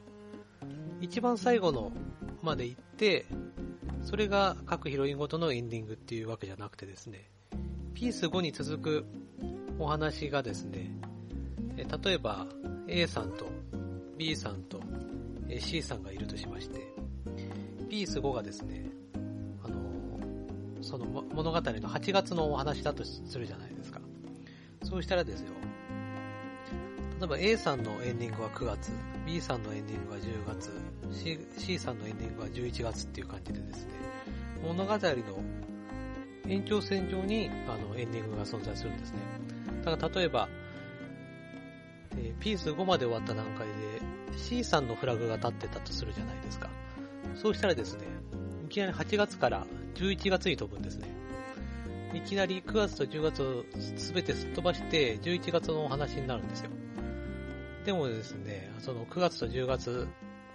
[1.03, 1.93] 一番最後の
[2.41, 3.27] まで行って、
[4.03, 7.31] それが各ヒロインごとのエンディングっていうわけじゃなくてですね、
[7.95, 9.05] ピース5に続く
[9.79, 10.91] お話がですね、
[11.77, 12.47] 例えば
[12.87, 13.47] A さんと
[14.17, 14.81] B さんと
[15.59, 16.81] C さんがいるとしまして、
[17.89, 18.91] ピース5がですね、
[19.63, 19.77] あの、
[20.83, 24.01] その物語の8月のお話だとするじゃないですか。
[24.83, 25.51] そうしたらですよ、
[27.19, 28.93] 例えば A さんのエンディングは9月、
[29.27, 30.71] B さんのエンディングは10月、
[31.13, 33.93] C, C さんのエンディングは11月っていう感じでですね、
[34.63, 35.01] 物語の
[36.47, 39.19] 延長線上にあのエンディングが存在するんですね。
[39.85, 40.49] だから例えば、
[42.13, 43.75] えー、ピース5まで終わった段階で
[44.39, 46.71] C さんのフラグが立ってたとするじゃないですか。
[47.35, 48.05] そうしたらですね、
[48.65, 51.09] いきなり8月から11月に飛ぶんですね。
[52.15, 56.71] いきなり9月と10月を全てすっ飛ばして11月のお話になるんですよ。
[57.89, 60.09] でもですね、その9月と10月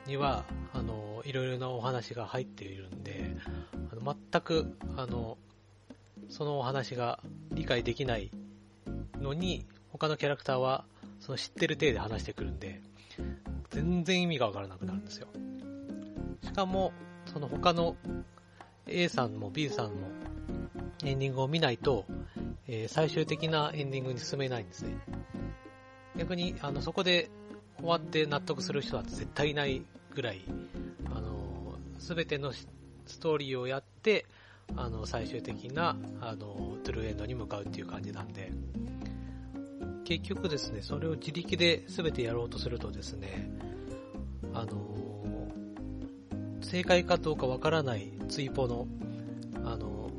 [0.06, 3.36] には、あの、いろいろなお話が入っているんで、
[3.92, 5.40] あの全く、あの、
[6.30, 7.20] そのお話が
[7.52, 8.30] 理解できない
[9.20, 10.86] のに、他のキャラクターは、
[11.20, 12.82] その知ってる体で話してくるんで、
[13.72, 15.28] 全然意味がわからなくなるんですよ。
[16.44, 16.94] しかも、
[17.26, 17.98] その他の
[18.86, 20.08] A さんも B さんも
[21.04, 22.06] エンディングを見ないと、
[22.68, 25.23] えー、最終的なエンディングに進めないんですね。
[26.18, 27.30] 逆に、あの、そこで
[27.78, 30.42] 終わって納得する人は絶対いないぐらい、
[31.06, 32.68] あの、すべてのス
[33.20, 34.26] トーリーをやって、
[34.76, 38.52] あの、最終的な、あの、トゥルーエンドに向かうっていう感じなんで、
[40.04, 43.50] 結局ですね、それを自力で全てやろうとするとですね、
[44.54, 44.94] あの
[46.62, 48.88] 正解かどうかわからない追ポの、
[49.64, 50.12] あの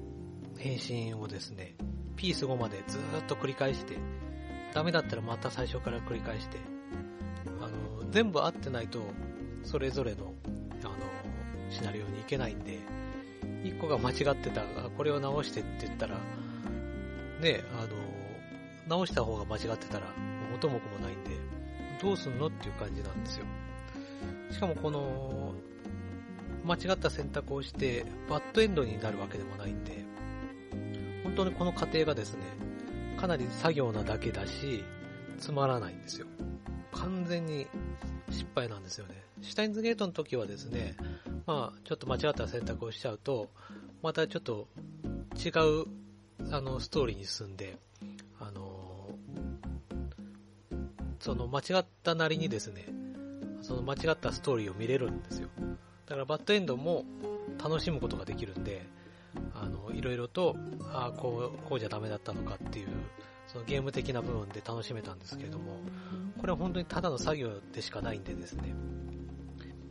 [0.57, 1.75] 返信をですね、
[2.17, 3.97] ピース5までずっと繰り返して、
[4.75, 6.59] ダメだったらまた最初から繰り返して、
[7.61, 7.69] あ
[8.05, 9.01] の全部合ってないと、
[9.63, 10.35] それぞれの、
[10.83, 10.93] あの
[11.71, 12.81] シナリオに行けないんで、
[13.63, 14.63] 1個が間違ってた、
[14.97, 16.17] これを直してって言ったら、
[17.41, 17.89] ね、あの
[18.89, 20.07] 直した方が間違ってたら
[20.51, 21.31] 元も子もないんで、
[22.03, 23.47] どうすんのっていう感じなんですよ。
[24.51, 25.55] しかもこの、
[26.65, 30.05] 間違った選択をして、バッドエンドになるわけでもないんで、
[31.23, 32.41] 本当にこの過程がですね、
[33.25, 34.85] かなり作業なだけだし、
[35.39, 36.27] つまらないんですよ。
[36.93, 37.67] 完全に
[38.29, 39.15] 失敗なんですよね。
[39.41, 40.95] シュタインズゲートの時はですね、
[41.47, 43.49] まあ、ちょっと間違った選択をしちゃうと、
[44.03, 44.69] またちょっと
[45.43, 45.87] 違う、
[46.53, 47.79] あの、ストーリーに進んで
[48.39, 49.09] あの、
[51.19, 52.85] その間違ったなりにですね、
[53.63, 55.49] その間違ったストーリーを見れるんですよ。
[56.05, 57.07] だからバッドエンドも
[57.57, 58.83] 楽しむことができるんで、
[59.55, 60.57] あの、いろいろと、
[60.93, 62.89] あ、こう、こうじゃダメだったのかっていう、
[63.47, 65.81] そのゲーム的な部分で楽しめたんですけれども、
[66.39, 68.75] これは本当にただの作業でしかないんでですね、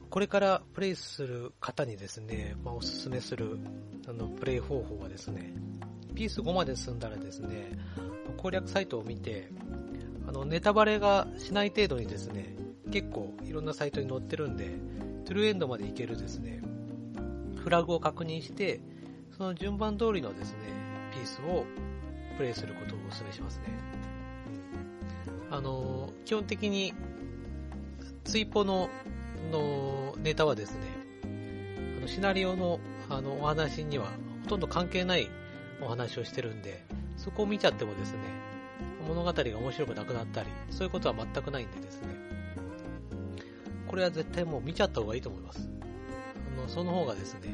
[0.09, 3.57] これからプレイする方にですね、まあ、おすすめする、
[4.07, 5.53] あの、プレイ方法はですね、
[6.13, 7.71] ピース5まで進んだらですね、
[8.37, 9.49] 攻略サイトを見て、
[10.27, 12.55] あの、ネタバレがしない程度にですね、
[12.91, 14.69] 結構いろんなサイトに載ってるんで、
[15.25, 16.61] トゥルーエンドまで行けるですね、
[17.55, 18.81] フラグを確認して、
[19.37, 20.57] その順番通りのですね、
[21.11, 21.65] ピースを
[22.37, 23.65] プレイすることをお勧めしますね。
[25.49, 26.93] あの、基本的に、
[28.23, 28.89] ツイポの、
[29.51, 30.79] のネタはですね、
[31.97, 34.05] あのシナリオのあのお話には
[34.43, 35.29] ほとんど関係ない
[35.81, 36.85] お話をしてるんで、
[37.17, 38.19] そこを見ちゃってもですね、
[39.07, 42.07] 物語が面白くなくなったり、そういうことは全くないんでですね。
[43.87, 45.69] これは絶対もう見ちゃった方がいいと思います。
[46.57, 47.53] あのその方がですね、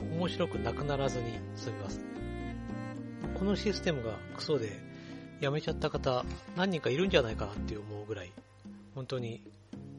[0.00, 2.00] 面白くなくならずに済みます。
[3.38, 4.78] このシステムがクソで
[5.40, 6.24] やめちゃった方、
[6.56, 8.32] 何人かいるんじゃないかなって思うぐらい、
[8.94, 9.42] 本当に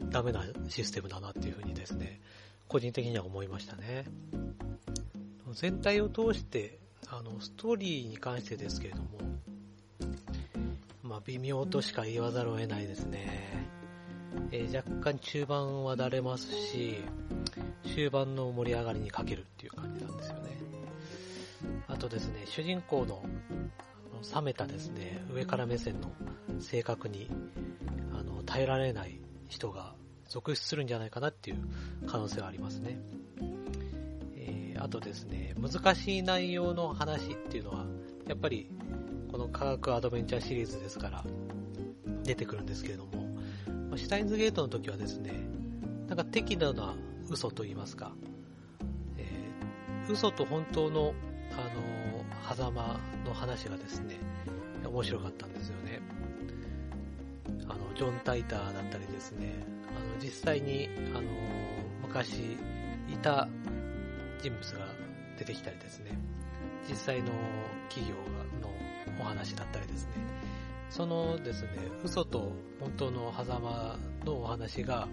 [0.10, 2.20] ダメなシステムだなっていうふうにですね、
[2.68, 4.06] 個人的には思いましたね。
[5.54, 9.08] 全体を通して、あの、ストーリーに関してですけれども、
[11.04, 13.81] まあ、微妙としか言わざるを得ないですね。
[14.52, 16.98] えー、若干中盤はだれますし、
[17.94, 20.62] 終盤の盛り上がりに欠けるっていう感じなんですよね。
[21.88, 23.24] あとですね、主人公の
[24.36, 26.12] 冷めたですね、上から目線の
[26.60, 27.30] 性格に
[28.14, 29.94] あの耐えられない人が
[30.28, 31.58] 続出するんじゃないかなっていう
[32.08, 32.98] 可能性はありますね。
[34.36, 37.86] えー、あとですね、難しい内容の話っていうのは、
[38.28, 38.70] やっぱり
[39.32, 41.24] この科学アドベンチャーシリーズですから、
[42.24, 43.21] 出てくるんですけれども、
[43.92, 45.34] まシュタインズゲートの時はですね、
[46.08, 46.96] なんか適度な
[47.30, 48.14] 嘘と言いますか、
[49.18, 51.14] えー、嘘と本当の、
[51.52, 54.18] あの、狭間の話がですね、
[54.86, 56.00] 面白かったんですよね。
[57.68, 59.54] あの、ジョン・タイターだったりですね、
[59.90, 61.28] あの、実際に、あの、
[62.02, 62.58] 昔
[63.10, 63.50] いた
[64.42, 64.88] 人物が
[65.38, 66.18] 出てきたりですね、
[66.90, 67.32] 実際の
[67.90, 68.16] 企業
[68.62, 68.74] の
[69.20, 70.12] お話だったりですね、
[70.92, 71.70] そのですね、
[72.04, 75.08] 嘘と本当の狭間のお話が、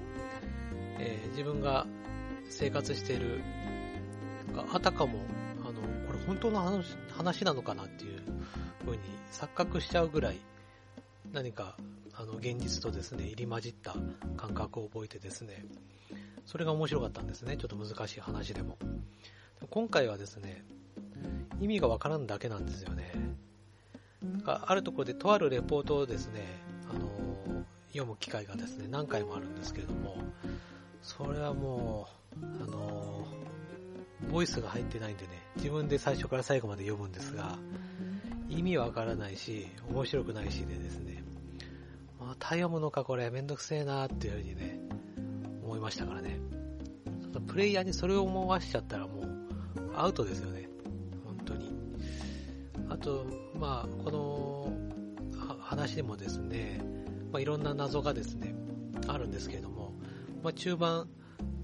[0.99, 1.87] えー、自分が
[2.51, 3.41] 生活している、
[4.73, 5.21] あたかも、
[5.65, 8.23] あの、これ本当の話話なのかなっていう
[8.85, 10.41] 風に錯覚しちゃうぐらい、
[11.33, 11.77] 何か、
[12.13, 13.95] あの、現実とですね、入り混じった
[14.37, 15.65] 感覚を覚えてですね、
[16.45, 17.57] それが面白かったんですね。
[17.57, 18.79] ちょっと難しい話でも。
[19.71, 20.65] 今回はですね、
[21.61, 23.13] 意味がわからんだけなんですよね。
[24.51, 26.45] あるところでとあるレポートをですね、
[26.91, 30.17] あの読む機会がですね、何回もあるんですけれども、
[31.03, 32.07] それはも
[32.41, 33.27] う、あの
[34.31, 37.59] ボイスが入ってないんでね、自分で最初から最後まで読むんですが、
[38.49, 41.23] 意味わからないし、面白くないしでですね、
[42.21, 44.81] まあ、頼むのかこれめんどくせえなーっていうふうにね、
[45.63, 46.41] 思いましたからね。
[47.47, 49.29] プレイヤーにそれを思わしちゃったらもう、
[49.95, 50.58] アウトですよね。
[52.99, 53.27] と、
[53.59, 54.73] まあ、この
[55.61, 56.81] 話でもですね、
[57.33, 58.55] まあ、いろんな謎がですね、
[59.07, 59.93] あるんですけれども、
[60.43, 61.09] まあ、中盤、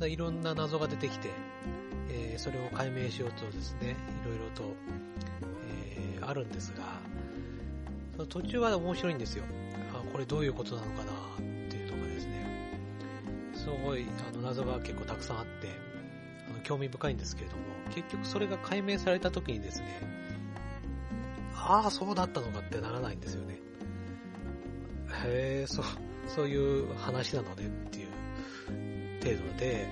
[0.02, 1.30] いろんな謎が出てきて、
[2.10, 4.74] えー、それを解明しようとですね、いろいろと、
[5.86, 6.84] えー、あるんですが、
[8.12, 9.44] その途中は面白いんですよ。
[9.92, 11.36] あ、これどういうことなのかなっ
[11.70, 12.46] ていうのがですね、
[13.54, 15.68] すごいあの謎が結構たくさんあって、
[16.50, 17.62] あの興味深いんですけれども、
[17.94, 20.14] 結局それが解明された時にですね、
[21.66, 23.58] ああ、そうだったのかってならないんですよね。
[25.24, 25.84] へえ、そう、
[26.28, 28.08] そういう話なのねっていう
[29.22, 29.86] 程度で、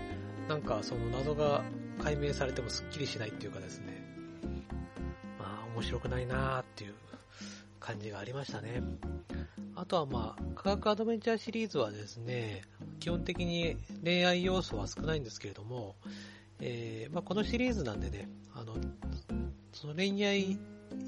[0.48, 1.64] なんかその謎が
[1.98, 4.04] 解明されてもスッキリしないっていうかですね、
[5.38, 6.94] まあ面白くないなーっていう
[7.80, 8.82] 感じがありましたね。
[9.74, 12.62] あとはまあ、科学アドベンチャーシリーズはですね、
[13.00, 15.96] 基本的に恋愛要素は少ないんですけれども、
[16.60, 18.76] えー、まあ、このシリーズなんでね、あの、
[19.72, 20.58] その恋愛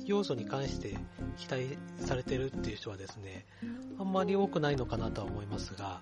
[0.07, 0.96] 要素に関して
[1.36, 3.46] 期待されてるっていう人はですね、
[3.98, 6.00] あんまり多くないのかなとは思いますが、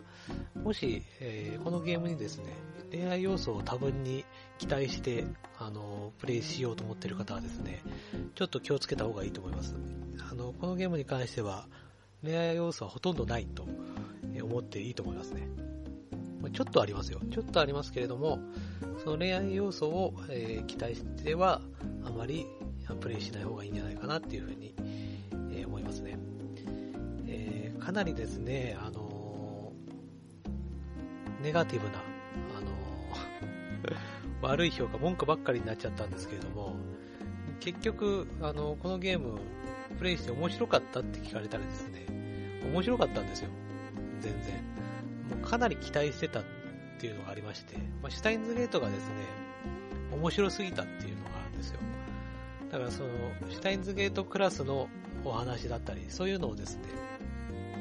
[0.62, 2.44] もし、えー、このゲームにですね、
[2.90, 4.24] 恋愛要素を多分に
[4.59, 5.24] 期待して、
[5.59, 7.82] あの、プレイしようと思っている方はですね、
[8.34, 9.74] ちょっと気をつけた方がいいと思います。
[10.30, 11.66] あの、このゲームに関しては、
[12.22, 13.66] 恋愛要素はほとんどないと
[14.42, 15.48] 思っていいと思いますね。
[16.53, 17.20] ちょっとありますよ。
[17.30, 18.38] ちょっとありますけれども、
[19.05, 21.61] その恋愛要素を、えー、期待しては、
[22.05, 22.46] あまり
[22.95, 24.74] プレイしない方がいいんじゃないかなっていうふうに、
[25.53, 26.18] えー、思いますね。
[27.26, 29.72] えー、かなりですね、あの
[31.43, 31.95] ネガティブな、
[32.57, 32.70] あの
[34.49, 36.76] 悪い評価、文句ばっかりになっちゃったんですけれども、
[37.61, 39.40] 結局、あのこのゲーム、
[39.99, 42.07] プレイして面白かったって聞かれたらですね、
[42.72, 43.51] 面白かったんですよ。
[44.20, 44.55] 全然。
[45.30, 46.45] もうかなり期待してたっ
[46.99, 49.14] ていうのがありまして、まあ、シュタインズゲートがですね、
[50.12, 51.80] 面白すぎたっていうのがあるんですよ。
[52.72, 53.10] だからその、
[53.50, 54.88] シュタインズゲートクラスの
[55.24, 56.84] お話だったり、そういうのをですね、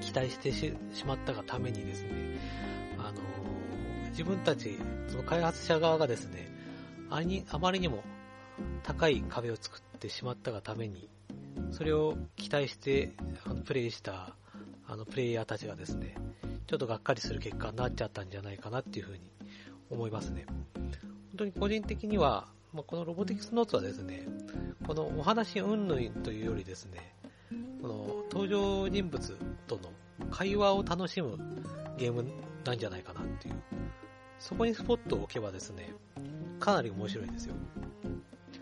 [0.02, 0.76] 期待してし
[1.06, 2.10] まったがためにですね、
[2.98, 4.78] あのー、自分たち、
[5.08, 6.52] その開発者側がですね、
[7.10, 8.04] あにあまりにも
[8.84, 11.08] 高い壁を作ってしまったがために、
[11.72, 13.14] それを期待して
[13.46, 14.36] あのプレイした
[14.88, 16.16] あのプレイヤーたちがですね、
[16.68, 19.20] ちょっとがっかりする結果になっちゃったんじゃないかなっていうふうに
[19.90, 20.46] 思いますね。
[20.76, 20.92] 本
[21.38, 24.26] 当に個人的には、まあ、このロボティクスノーツはですね、
[24.88, 27.16] このお話云々というよりですね、
[27.82, 29.92] この登場人物との
[30.30, 31.38] 会話を楽しむ
[31.98, 32.26] ゲーム
[32.64, 33.56] なんじゃないかなっていう。
[34.40, 35.94] そこにスポットを置けばですね、
[36.60, 37.56] かなり面白いですよ。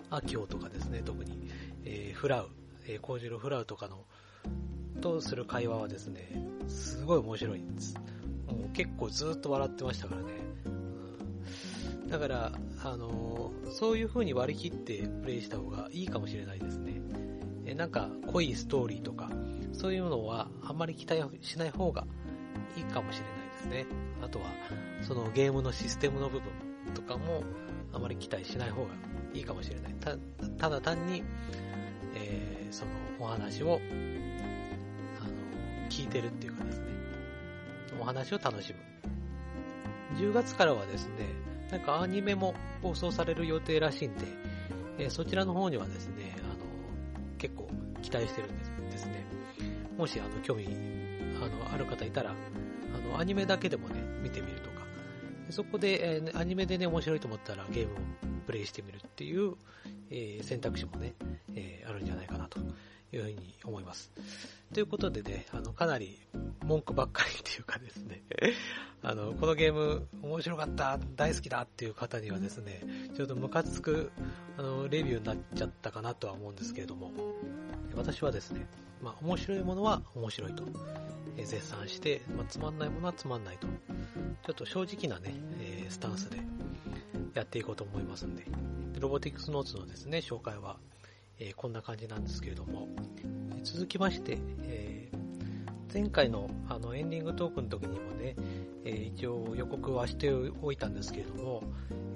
[0.10, 1.48] アキオとかですね、特に、
[1.86, 2.50] えー、フラウ、
[2.88, 4.06] えー、コージロフラウとかの、
[5.02, 6.32] とする会話はですね、
[6.68, 7.94] すごい面白いんです。
[8.48, 10.28] もう結構ずっと笑ってましたからね。
[10.66, 12.52] うん、だから、
[12.84, 17.02] あの、そういう風に割り切ってプレイした方がいいかもしれないですね。
[17.66, 19.30] えなんか濃いストーリーとか、
[19.74, 22.06] そういうのはあんまり期待しない方が
[22.78, 23.86] いいかもしれないですね。
[24.24, 24.46] あとは、
[25.02, 26.52] そのゲームのシステムの部分
[26.94, 27.44] とかも
[27.94, 28.90] あまり期待しない方が
[29.34, 29.94] いいかもしれない。
[30.00, 30.18] た
[30.58, 31.24] ただ単に、
[32.16, 33.82] えー、そのお話を、
[35.20, 36.86] あの、聞いてるっていうかですね、
[38.00, 38.80] お話を楽しむ。
[40.18, 44.26] 10月からはですね、なんかアニメも放送される予定らしいんで、
[44.98, 46.56] えー、そちらの方にはですね、あの、
[47.38, 47.70] 結構
[48.02, 48.58] 期待してるん
[48.90, 49.26] ですね。
[49.98, 50.68] もし、あの、興味、
[51.42, 54.86] あの、ある方いたら、あの、アニメだけでもね、見てみるとか、
[55.50, 57.98] そこで、えー、アニメでね、面白いと思ったらゲームを
[58.46, 59.54] プレイしてみるっていう、
[60.10, 61.14] えー、選択肢もね、
[61.56, 62.60] え、あるんじゃないかなと
[63.12, 64.12] いうふうに思います。
[64.74, 66.20] ということでね、あの、かなり
[66.70, 68.22] 文句ばっかりっていうかですね、
[69.02, 72.84] あの、このゲーム面白かった、大好きだっていう方にはですね、
[73.16, 74.12] ちょっとムカつく、
[74.56, 77.12] あの、レビューになっちゃったかなとは思うんですけれども、
[77.96, 78.68] 私はですね、
[79.02, 80.64] まあ、面白いものは面白いと、
[81.38, 86.38] え絶賛して、まあ、つまんないものはつまんないと、ちょっと正直なね、えー、スタンスで
[87.34, 88.46] やっていこうと思いますんで、
[89.00, 90.78] ロボティクスノーツのですね、紹介は、
[91.40, 92.88] えー、こんな感じなんですけれども、
[93.64, 95.09] 続きまして、え、
[95.92, 98.36] 前回のあのエンディングトークの時にもね、
[98.86, 100.32] え一応予告はして
[100.62, 101.64] おいたんですけれども、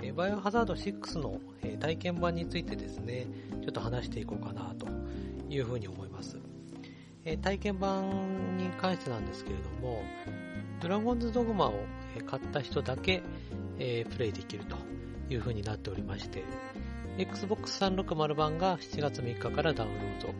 [0.01, 3.25] えバイオハザード6の、え体験版についてですね、
[3.63, 4.85] ちょっと話していこうかなと
[5.49, 6.37] いうふうに思います。
[7.25, 10.03] え体験版に関してなんですけれども、
[10.79, 11.73] ドラゴンズドグマを
[12.27, 13.23] 買った人だけ、
[13.79, 14.77] えプレイできると
[15.33, 16.43] いう風になっておりまして、
[17.17, 20.33] Xbox 360版が7月3日からダウンロード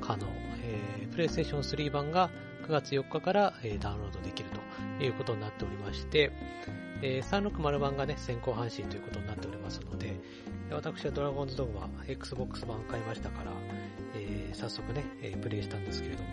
[0.00, 0.26] 可能、
[0.62, 2.30] えー、PlayStation 3版が
[2.64, 4.48] 9月4日から、え、ダウンロードできる
[4.98, 6.32] ということになっておりまして、
[7.02, 10.18] え、360版がね、先行配信ということになっておりますので、
[10.70, 13.52] 私はドラゴンズドグマ Xbox 版買いましたから、
[14.14, 16.30] えー、早速ね、え、プレイしたんですけれども、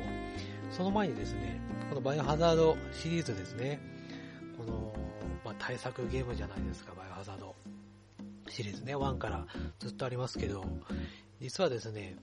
[0.72, 1.60] その前にですね、
[1.90, 3.82] このバイオハザードシリーズですね、
[4.58, 4.94] この、
[5.44, 7.56] まあ、対策ゲームじゃないですか、バイオハザード
[8.48, 9.46] シリーズね、1から
[9.80, 10.64] ずっとありますけど、
[11.42, 12.16] 実はですね、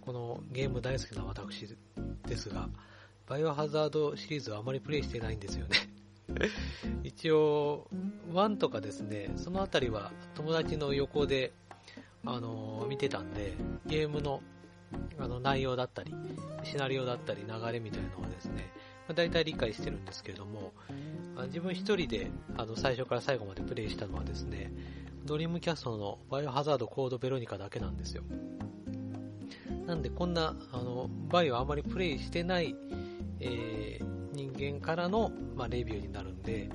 [0.00, 1.76] このゲーム大好きな私
[2.26, 2.70] ですが、
[3.30, 5.76] バイオハザードシリーズはあまりプレイしてないんですよね
[7.04, 7.86] 一応、
[8.32, 11.52] 1とかですね、そのあたりは友達の横で、
[12.24, 13.54] あのー、見てたんで、
[13.86, 14.42] ゲームの
[15.16, 16.12] あの内容だったり、
[16.64, 18.72] シナリオだったり、流れみたいなのはですね、
[19.06, 20.72] まあ、大体理解してるんですけれども、
[21.36, 24.72] あ自分一人であの最初から最後までプレイしたのはですね、
[25.24, 28.24] ドリームキャストのバイオハザードコードベロニカだけなんですよ。
[29.86, 32.74] なんでこんな、あの、バイオあまりプレイしてない、
[33.40, 36.68] えー、人間からの、まあ、レビューになるんで、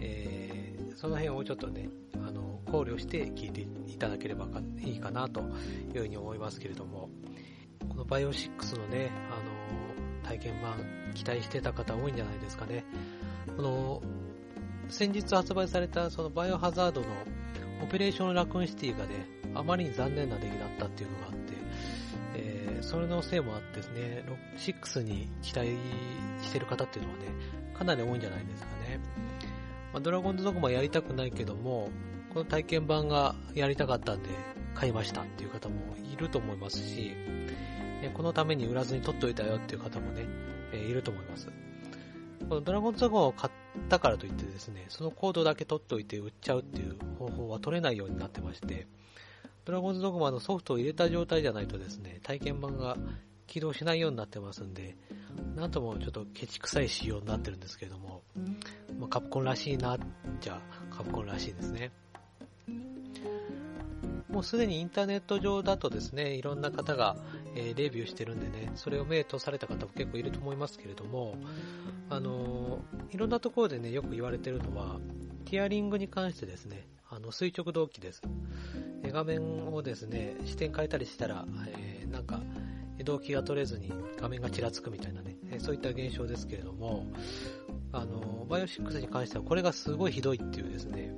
[0.00, 1.88] えー、その辺をちょっとね、
[2.26, 4.46] あの、考慮して聞いていただければ
[4.80, 7.08] いいかなというふうに思いますけれども、
[7.88, 9.36] このバイオ6のね、あ
[10.24, 12.84] の、体験版期待してた方多いんじゃないですかね。
[13.56, 14.02] この、
[14.88, 17.06] 先日発売されたそのバイオハザードの
[17.82, 21.41] オペレーションラクーンシティがね、あまりに残念な出来だったっていうのがあって、
[22.82, 24.24] それのせいもあってですね、
[24.58, 25.70] 6に期待
[26.42, 27.24] してる方っていうのはね、
[27.74, 29.00] かなり多いんじゃないですかね。
[29.92, 31.90] まあ、ドラゴンズドグマやりたくないけども、
[32.32, 34.28] この体験版がやりたかったんで
[34.74, 35.74] 買いましたっていう方も
[36.12, 37.12] いると思いますし、
[38.14, 40.26] このために売らずに取っておいたよっていう方もね、
[40.72, 41.48] いると思います。
[42.48, 43.52] このドラゴンズドグマを買っ
[43.88, 48.88] たからといってですね、そのコードだけ取っておいて売っちゃうっていう方法は取れないようになってまして、
[49.64, 52.96] ドラゴンズドグマのソフトを入れた状態じゃないとですね、体験版が
[53.46, 54.96] 起動しないようになってますんで、
[55.54, 58.22] なんともちょっとケチくさい仕様になってるんですけれども、
[58.98, 59.98] まあ、カプコンらしいな、
[60.40, 60.60] じゃ
[60.90, 61.92] あカプコンらしいですね。
[64.32, 67.16] もうすでにインターネット上だとですね、いろんな方が、
[67.54, 71.36] え、レビューしてるんでね、それを目通された方も結構いると思いますけれども、
[72.08, 74.98] あのー、いろんなところでね、よく言われてるのは、
[75.44, 78.22] ティアリングに関してですね、あの垂直同期です。
[79.10, 82.40] 画面をですね、視点変えたりしたら、えー、なんか、
[83.04, 87.06] 動機が取れずに画面がちらつくみたいなね、えそういった現象ですけれども、
[87.90, 91.12] あの、バイオ6に関してはこれがすごいひどいっていうですね、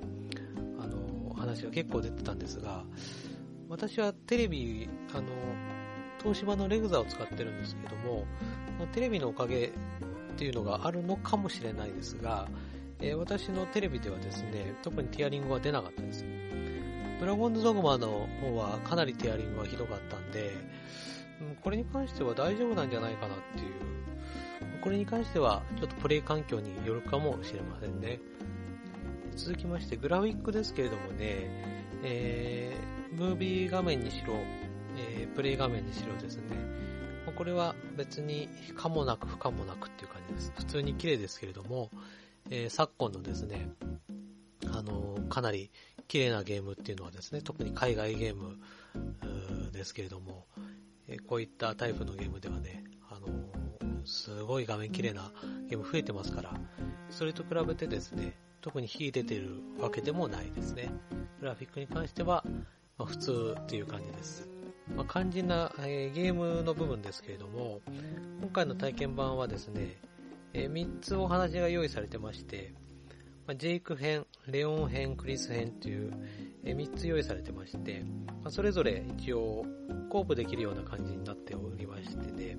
[1.44, 2.84] 話が結構出てたんですが、
[3.68, 5.28] 私はテレビ、あの、
[6.20, 8.24] 東芝のレグザを使ってるんですけども、
[8.92, 9.70] テレビのおかげっ
[10.36, 12.48] ていうのがあるのかもしれないですが、
[13.00, 16.24] えー、私のテレビではですね、特にティアリングは出なかったです。
[17.24, 20.52] ドラゴンズドグマの方はかなりテアリングがひどかったんで、
[21.62, 28.20] これに関しては大丈夫なんじゃないかなっていう、これに関してはちょっとプレイ環境によるかもしれませんね。
[29.36, 31.48] 続きまして、グラフィックですけれどもね、
[32.02, 34.34] えー、ムービー画面にしろ、
[34.98, 36.42] えー、プレイ画面にしろですね、
[37.34, 40.52] これは別に可もなく不可もなくっていう感じです。
[40.56, 41.90] 普通に綺麗ですけれども、
[42.50, 43.70] えー、昨今のですね、
[44.66, 45.70] あのー、かなり
[46.08, 48.58] 綺麗なゲームっていうのはですね、特に海外ゲーム
[49.72, 50.46] ですけれども、
[51.08, 53.28] え、こういったタイプのゲームではね、あの、
[54.04, 55.32] すごい画面綺麗な
[55.68, 56.54] ゲーム増えてますから、
[57.10, 60.90] それと比べてですね、特に秀でてるわけでもないですね。
[61.40, 62.44] グラフィックに関しては、
[62.96, 64.48] まあ、普通っていう感じです。
[64.96, 67.80] まあ、肝心な、えー、ゲームの部分ですけれども、
[68.40, 69.96] 今回の体験版はですね、
[70.52, 72.72] えー、3つお話が用意されてまして、
[73.46, 76.12] ま、ジェイク編、レオン編、クリス編という、
[76.64, 78.02] え、3つ用意されてまして、
[78.42, 79.66] ま、それぞれ一応
[80.08, 82.56] コープできるような感じになっておりましてね、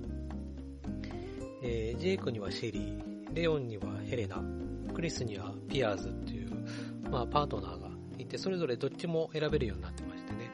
[1.62, 4.40] えー、ジェイクにはシェリー、レオンにはヘレナ、
[4.94, 6.50] クリスにはピアーズっていう、
[7.10, 10.50] まあ、パートナーがいて、それぞれどっちも選べるようになってましてね。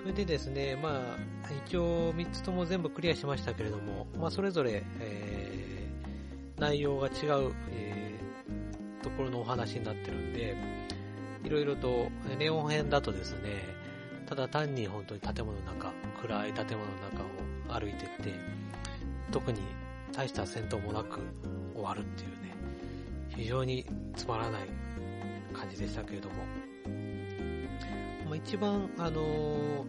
[0.00, 1.18] それでですね、まあ、
[1.66, 8.09] 一応3つとも全部クリアしましたけれども、まあ、それぞれ、えー、内容が違う、えー、
[9.20, 10.56] ころのお話になってるんで、
[11.44, 13.62] いろいろと、ネオン編だとですね、
[14.26, 15.92] ただ単に本当に建物の中、
[16.22, 18.32] 暗い建物の中を歩いてって、
[19.30, 19.60] 特に
[20.12, 21.20] 大した戦闘もなく
[21.74, 22.54] 終わるっていうね、
[23.36, 23.84] 非常に
[24.16, 24.62] つまらない
[25.52, 26.36] 感じでしたけれども、
[28.26, 29.84] まあ、一番、あの、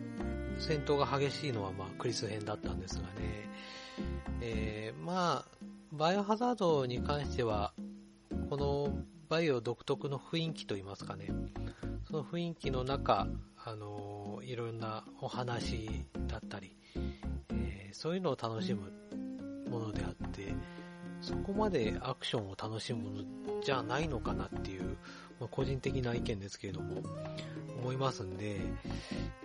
[0.59, 3.49] 戦闘が激しいのは、ま、クリス編だったんですがね、
[4.41, 7.73] えー、まあ、バイオハザードに関しては、
[8.49, 8.93] この
[9.31, 11.29] バイオ独特の雰囲気といいますかね、
[12.05, 13.29] その雰囲気の中、
[13.63, 15.87] あの、いろんなお話
[16.27, 16.75] だったり、
[17.49, 18.91] えー、そういうのを楽しむ
[19.69, 20.53] ものであって、
[21.21, 24.97] そこまでアクションを楽しむものじゃないのかなっていう、
[25.39, 27.01] まあ、個人的な意見ですけれども、
[27.79, 28.59] 思いますんで、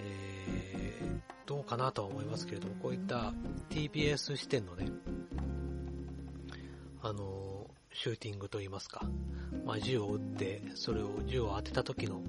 [0.00, 3.32] えー、どうかなとは思いますけれども、こういった
[3.70, 4.90] TPS 視点のね、
[7.02, 7.55] あの、
[7.98, 9.06] シューティングといいますか、
[9.64, 12.20] まあ、銃を撃って、それを銃を当てた時の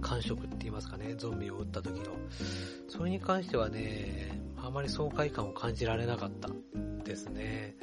[0.00, 2.16] 感触って言いますかね、ゾンビを撃った時の。
[2.88, 6.50] それに関してはね、あまり爽快感を感じられなかった
[7.04, 7.76] ですね。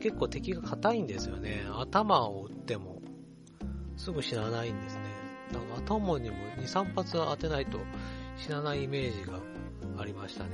[0.00, 1.66] 結構敵が硬いんですよね。
[1.74, 3.02] 頭を撃っても
[3.96, 5.02] すぐ死なないんですね。
[5.52, 7.80] だか頭にも2、3発当てないと
[8.36, 9.40] 死なないイメージが
[9.98, 10.50] ありましたね。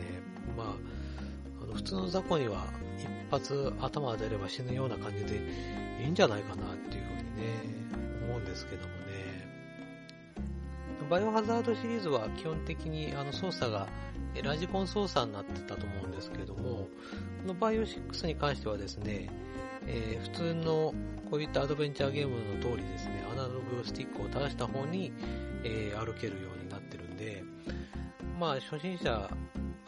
[0.56, 1.01] まあ、
[1.74, 2.66] 普通の雑魚には
[2.98, 5.40] 一発頭当てれば死ぬような感じで
[6.02, 7.82] いいんじゃないかなっていうふうにね、
[8.26, 8.92] 思うんですけどもね。
[11.10, 13.86] バイオハザードシリーズは基本的にあの操作が
[14.42, 16.88] ラジコン操作になってたと思うんですけども、こ
[17.46, 19.28] のバイオ6に関してはですね、
[19.86, 20.94] えー、普通の
[21.30, 25.12] こういったアドベンチャーゲームの通りですね、アナログスティックを正した方に、
[25.64, 27.44] えー、歩けるようになってるんで、
[28.38, 29.28] まあ初心者、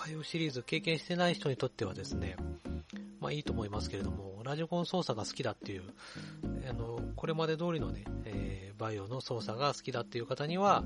[0.05, 2.37] バイオシリーズ経験してない人にとってはですね、
[3.21, 5.83] まあいいと思いますけれども、ラジコン操作が好きだっていう、
[6.69, 10.85] あの、これまで通りのね、えー、バイオの操作が好きだっていう方には、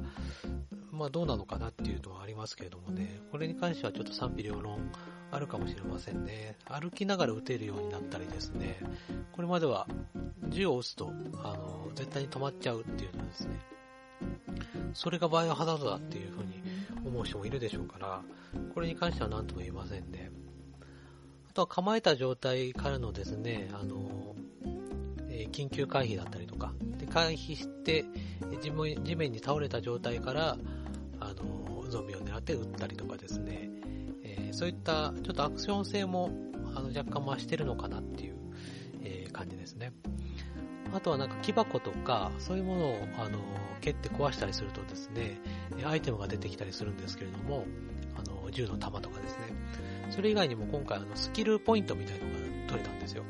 [0.93, 4.93] まあどうなのかなっていうのはありますけれどもね、これに関してはちょっと賛否両論
[5.33, 6.55] あるかもしれませんね。
[6.67, 8.79] 歩きながら撃てるようになったりですね、
[9.33, 9.89] これまでは
[10.49, 11.13] 銃を撃つと、
[11.43, 13.59] あの、絶対に止まっちゃうっていうのはですね、
[14.93, 16.58] それがバイオハザードだっていう風に
[17.05, 18.23] 思う人もいるでしょうから、
[18.75, 20.31] これに関しては何とも言えませんね。
[21.51, 24.37] あとは構えた状態からのですね、あの、
[25.29, 28.05] えー、緊急回避だったりとか、で回避して
[28.63, 28.71] 地
[29.17, 30.57] 面に倒れた状態から、
[31.21, 33.71] あの、ゾンビを狙って撃ったりとかですね、
[34.23, 36.31] えー、そういったちょっとアクション性も
[36.75, 38.37] あの若干増してるのかなっていう、
[39.03, 39.93] えー、感じですね。
[40.93, 43.39] あとはなんか木箱とか、そういうものをあの
[43.81, 45.41] 蹴って壊したりするとですね、
[45.85, 47.67] アイテムが出てきたりするんですけれども、
[48.17, 49.55] あの銃の弾とかですね。
[50.11, 53.25] それ以外にも今回あのスキルポイントみたいなのが取れたんですよ。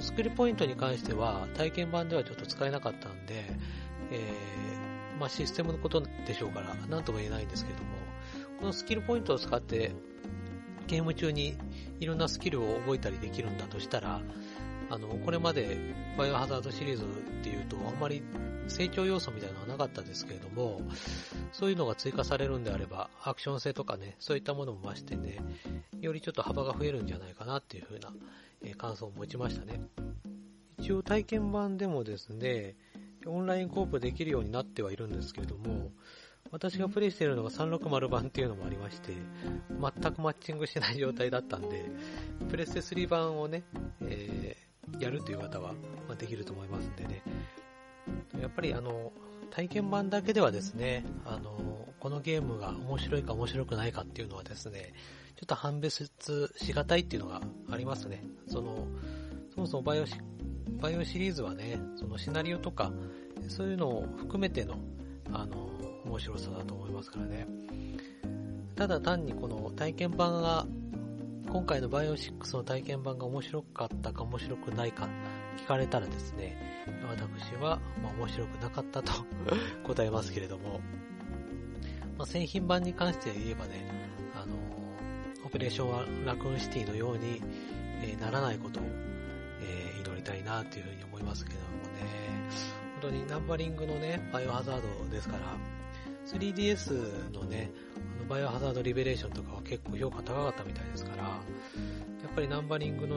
[0.00, 3.44] スキルポイントに関しては体験版ではちょっと使えなかったんで、
[4.10, 7.90] えー、まあ、システムのことでしょうから、なんとも言えないんですけれども、
[8.60, 9.92] このスキルポイントを使って、
[10.86, 11.56] ゲーム中に
[12.00, 14.20] いろんなスキルを覚えたりできるんだとしたら、
[14.92, 15.78] あの、これまで
[16.18, 17.06] バイオハザードシリーズっ
[17.42, 18.22] ていうと、あんまり
[18.68, 20.82] 成長要素みたいなのはなかったですけれども、
[21.50, 25.38] そういうのが追加されるんであれば、アクション性とかね、そういったものも増してね、
[26.02, 28.12] よりちょっと幅が増えるんじゃないかなっていう風な、
[28.62, 29.80] え感想を持ちましたね。
[30.78, 32.76] 一応体験版でもですね、
[33.24, 35.90] オンラインコープできるようになってはいるんですけれども、
[36.50, 39.14] 私がプレイしているのが360版っていうのもありまして、
[39.70, 41.90] 全くマッチングしない状態だったんで、
[42.50, 43.62] プレステ3版をね、
[44.02, 44.56] え、
[44.98, 45.74] やるという方は、
[46.08, 47.22] まできると思いますんでね。
[48.40, 49.12] やっぱりあの、
[49.50, 54.92] 体験版だけではですね、あの、このゲームが面白いか面白くないかっていうのはですね、
[55.36, 56.10] ちょっと判別
[56.56, 58.24] しがたいっていうのがありますね。
[58.48, 58.86] その、
[59.54, 60.16] そもそもバイオシ
[60.80, 62.92] バイオシリーズはね、そのシナリオとか、
[63.48, 64.76] そういうのを含めての、
[65.32, 65.70] あの、
[66.04, 67.46] 面白さだと思いますからね。
[68.74, 70.66] ただ単にこの体験版が、
[71.48, 75.08] 今回のバイオ6の体験版が面白かったか面白くないか
[75.56, 76.56] 聞かれたらですね、
[77.08, 79.12] 私は、まあ、面白くなかったと
[79.84, 80.80] 答えますけれども、
[82.18, 83.86] まあ、製品版に関して言えばね、
[84.34, 84.54] あの、
[85.44, 87.42] オペレーションラクーンシティのように、
[88.02, 88.82] えー、ならないことを
[90.22, 92.08] りたいなっていうふうに思いますけどもね、
[93.02, 95.56] 本当にナンバリングのね、バイオハザードですから、
[96.26, 97.72] 3DS のね、
[98.32, 101.38] バイオハザードリベレーションとかは結構評価高かったみたいですから、や
[102.26, 103.14] っぱりナンバリングの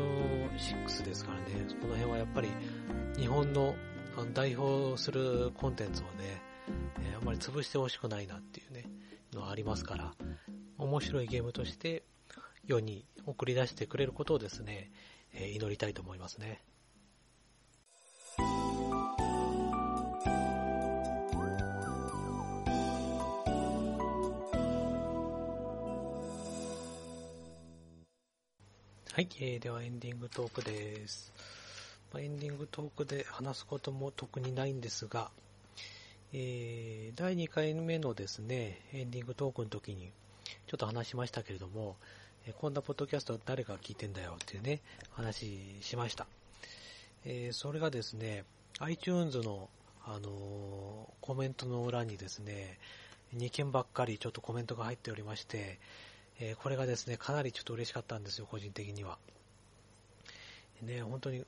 [0.57, 1.45] 6ですからね、
[1.81, 2.49] この辺はやっぱり
[3.17, 3.75] 日本の
[4.33, 6.41] 代表するコンテンツをね、
[6.99, 8.83] えー、あんまり潰してほしくないなっていうね、
[9.31, 10.13] のはありますから、
[10.77, 12.03] 面白いゲームとして
[12.65, 14.91] 世に送り出してくれることをですね、
[15.33, 16.61] えー、祈りたいと思いますね。
[29.15, 31.31] はい、えー、ではエンディングトークです。
[32.11, 35.31] まあ、エンディングトークで話すことも特にないんですが、
[36.33, 40.11] えー、第2回目のですね、エンディングトークの時に
[40.67, 41.95] ちょっと話しましたけれども、
[42.45, 46.27] え、こんなポッドキャスト誰が聞いてんだよっていうね、話しました。
[47.23, 48.43] えー、それがですね、
[48.79, 49.69] iTunes の、
[50.03, 52.79] あのー、コメントの裏にですね、
[53.33, 55.79] 2件ばっかりちょっとコメントが入っておりまして、
[56.39, 59.17] えー、これがですね、かなりちょっと嬉しかったんですよ、個人的には。
[60.81, 61.45] ね、本当に、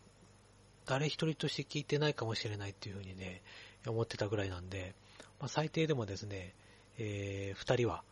[0.86, 3.42] 誰一人として聞いてないかもしれないっていうふうにね、
[3.86, 4.96] 思ってたぐらいなんで、
[5.40, 6.54] まあ、最低でもですね、
[6.98, 8.04] えー、2人は、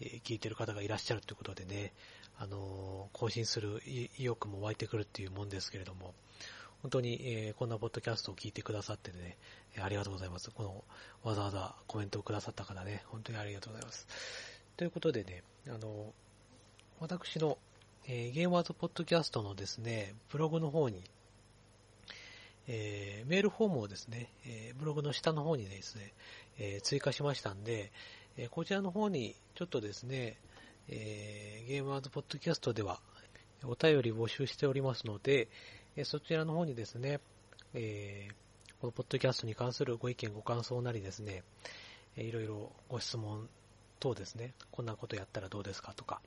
[0.00, 1.92] え聞いてる方がいらっしゃるということでね、
[2.38, 6.14] あのー、更新する意欲も湧いてくるっていうもんですけれども、
[6.82, 9.36] 本当に、えー、こんなポッドキャストを聞いてくださってね、
[9.78, 10.50] ありがとうございます。
[10.50, 10.84] この、
[11.22, 14.06] わざわざコメントをくださった方ね、本当にありがとうございます。
[14.80, 16.14] ということでね、あの、
[17.00, 17.58] 私の、
[18.08, 21.04] えー、ゲーマーズポッドキャストのですね、ブログの方に、
[22.66, 26.14] えー、メールフォームをですね、えー、ブログの下の方にですね、
[26.58, 27.92] え、追加しましたんで、
[28.38, 30.38] えこちらの方にちょっとですね、
[30.88, 33.00] えゲーマーズポッドキャストでは
[33.64, 35.48] お便り募集しておりますので、
[35.94, 37.20] えそちらの方にですね、
[37.74, 38.28] え
[38.80, 41.42] このポッドキャストに関するご意見ご感想なりですね、
[42.16, 43.46] いろいろご質問
[44.00, 46.20] 等ですね、こんなことやったらどうですかとか、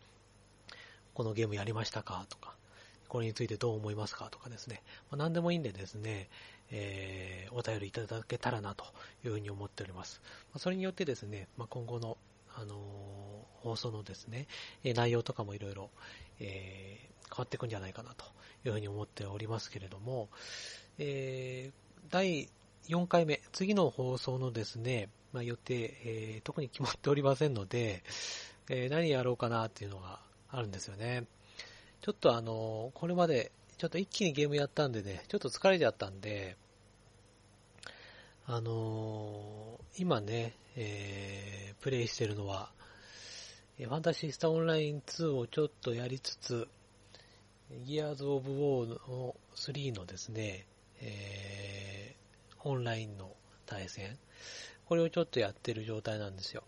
[1.14, 2.56] このゲームやりましたかとか、
[3.10, 6.30] これについてどう思いますかとかですね、まあ、何でもいいんでですね、
[6.72, 8.86] えー、お便りいただけたらなと
[9.26, 10.22] いうふうに思っております。
[10.24, 12.18] まあ、それによってですね、まあ、今後の、
[12.56, 12.78] あのー、
[13.64, 14.48] 放送のですね、
[14.84, 15.90] 内容とかもいろいろ、
[16.40, 18.26] え、変わっていくんじゃないかなと
[18.66, 20.30] いうふうに思っておりますけれども、
[20.98, 22.50] えー、第
[22.88, 28.04] 4回目、次の放送のですね、まあ、予定、えー、特に決まっておりませんので、
[28.70, 30.20] えー、何やろうかなっていうのが
[30.50, 31.26] あるんですよね。
[32.02, 36.58] ちょっとあの、これまで、ちょっと一気にゲームやったんでね、ちょっと疲れちゃったんで、
[38.46, 42.72] あのー、今ね、えー、プレイしてるのは、
[43.78, 46.68] ファンタシースターオンライン2をちょっとやりつつ、
[47.86, 50.68] ギアーズ・オブ・ウォーの3のですね、
[51.02, 52.16] え、
[52.64, 53.36] オンラインの
[53.66, 54.18] 対戦、
[54.86, 56.64] これをちょっとやってる状態なんですよ。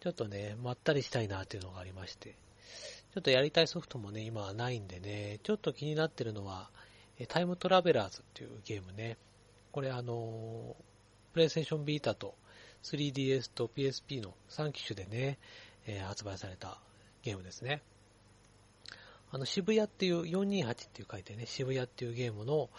[0.00, 2.36] ちょっとね、まったりしたいなっていうのがありまして、
[3.14, 6.70] ちょっとやりたいソフトもね、今はないんでね、ちょっと気になってるのは、
[7.28, 9.16] タイムトラベラーズっていうゲームね。
[9.72, 10.76] これあの、
[11.32, 12.34] プレイステーションビータと
[12.82, 15.38] 3DS と PSP の3機種でね、
[15.86, 16.78] えー、発売された
[17.22, 17.82] ゲームですね。
[19.30, 22.70] あの、渋谷っていう428っていう書いてね、渋谷っていうゲームの、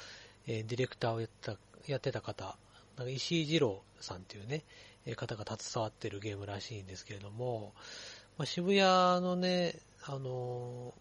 [0.47, 2.57] えー、ディレクターをやったやってた方、
[2.97, 4.63] なんか石井二郎さんっていうね、
[5.15, 7.73] 方が携わってるゲームらしいんですけれども、
[8.37, 8.81] まあ、渋谷
[9.23, 9.75] のね、
[10.05, 10.93] あの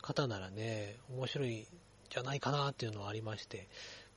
[0.00, 1.66] 方ならね、面白いん
[2.10, 3.68] じゃないかなっていうのはありまして、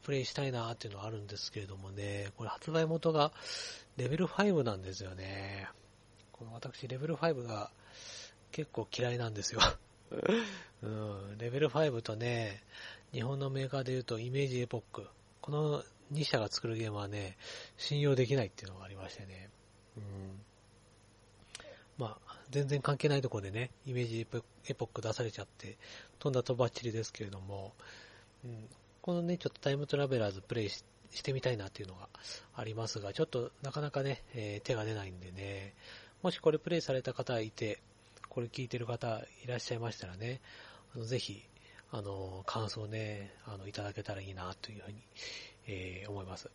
[0.04, 3.32] プレイしたいなっていうのはあるんですけれどもね、これ発売元が
[3.98, 5.68] レベル5なんですよね。
[6.32, 7.70] この私、レベル5が
[8.52, 9.62] 結構嫌いなんですよ。
[10.82, 12.64] うん、レベル5とね、
[13.14, 15.08] 日本のメーカーで言うとイメージエポック。
[15.42, 15.84] この
[16.14, 17.38] 2社が作るゲームはね、
[17.78, 19.50] 信用できないっていうのがありましてね。
[19.98, 20.04] うん、
[21.98, 24.28] まあ、全然関係ないとこでね、イメージ
[24.68, 25.78] エポック出されちゃって、
[26.20, 27.74] 飛んだとばっちりですけれども、
[28.44, 28.68] うん、
[29.02, 30.84] このね、ちょっとタイムトラベラーズプレイし
[31.24, 32.10] てみたいなっていうのが
[32.56, 35.74] ありますが、ちょっとなかなかね、えー、手が出ないんでね、
[36.22, 37.80] もしこれプレイされた方いて、
[38.30, 40.40] これ聞いてる方いらっしゃいましたらね、
[40.96, 41.44] あのぜひ、
[41.92, 44.98] あの、感想ね、あの、いただけたらいいなというふうに、
[45.68, 46.50] えー、思います。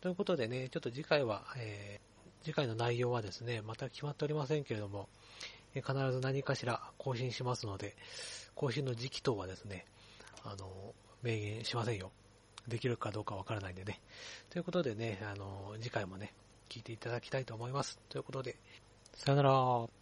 [0.00, 5.08] ということでね、ちょっと次回は、えー、次回の内容はですね、また決まっておりませんけれども、
[5.74, 7.96] え必ず何かしら更新しますので、
[8.54, 9.84] 更新の時期等はですね、
[10.44, 12.12] あの、明言しませんよ。
[12.68, 14.00] できるかどうかわからないんでね。
[14.50, 16.32] ということでね、あの、次回もね、
[16.68, 17.98] 聞いていただきたいと思います。
[18.08, 18.56] ということで、
[19.14, 19.95] さよなら。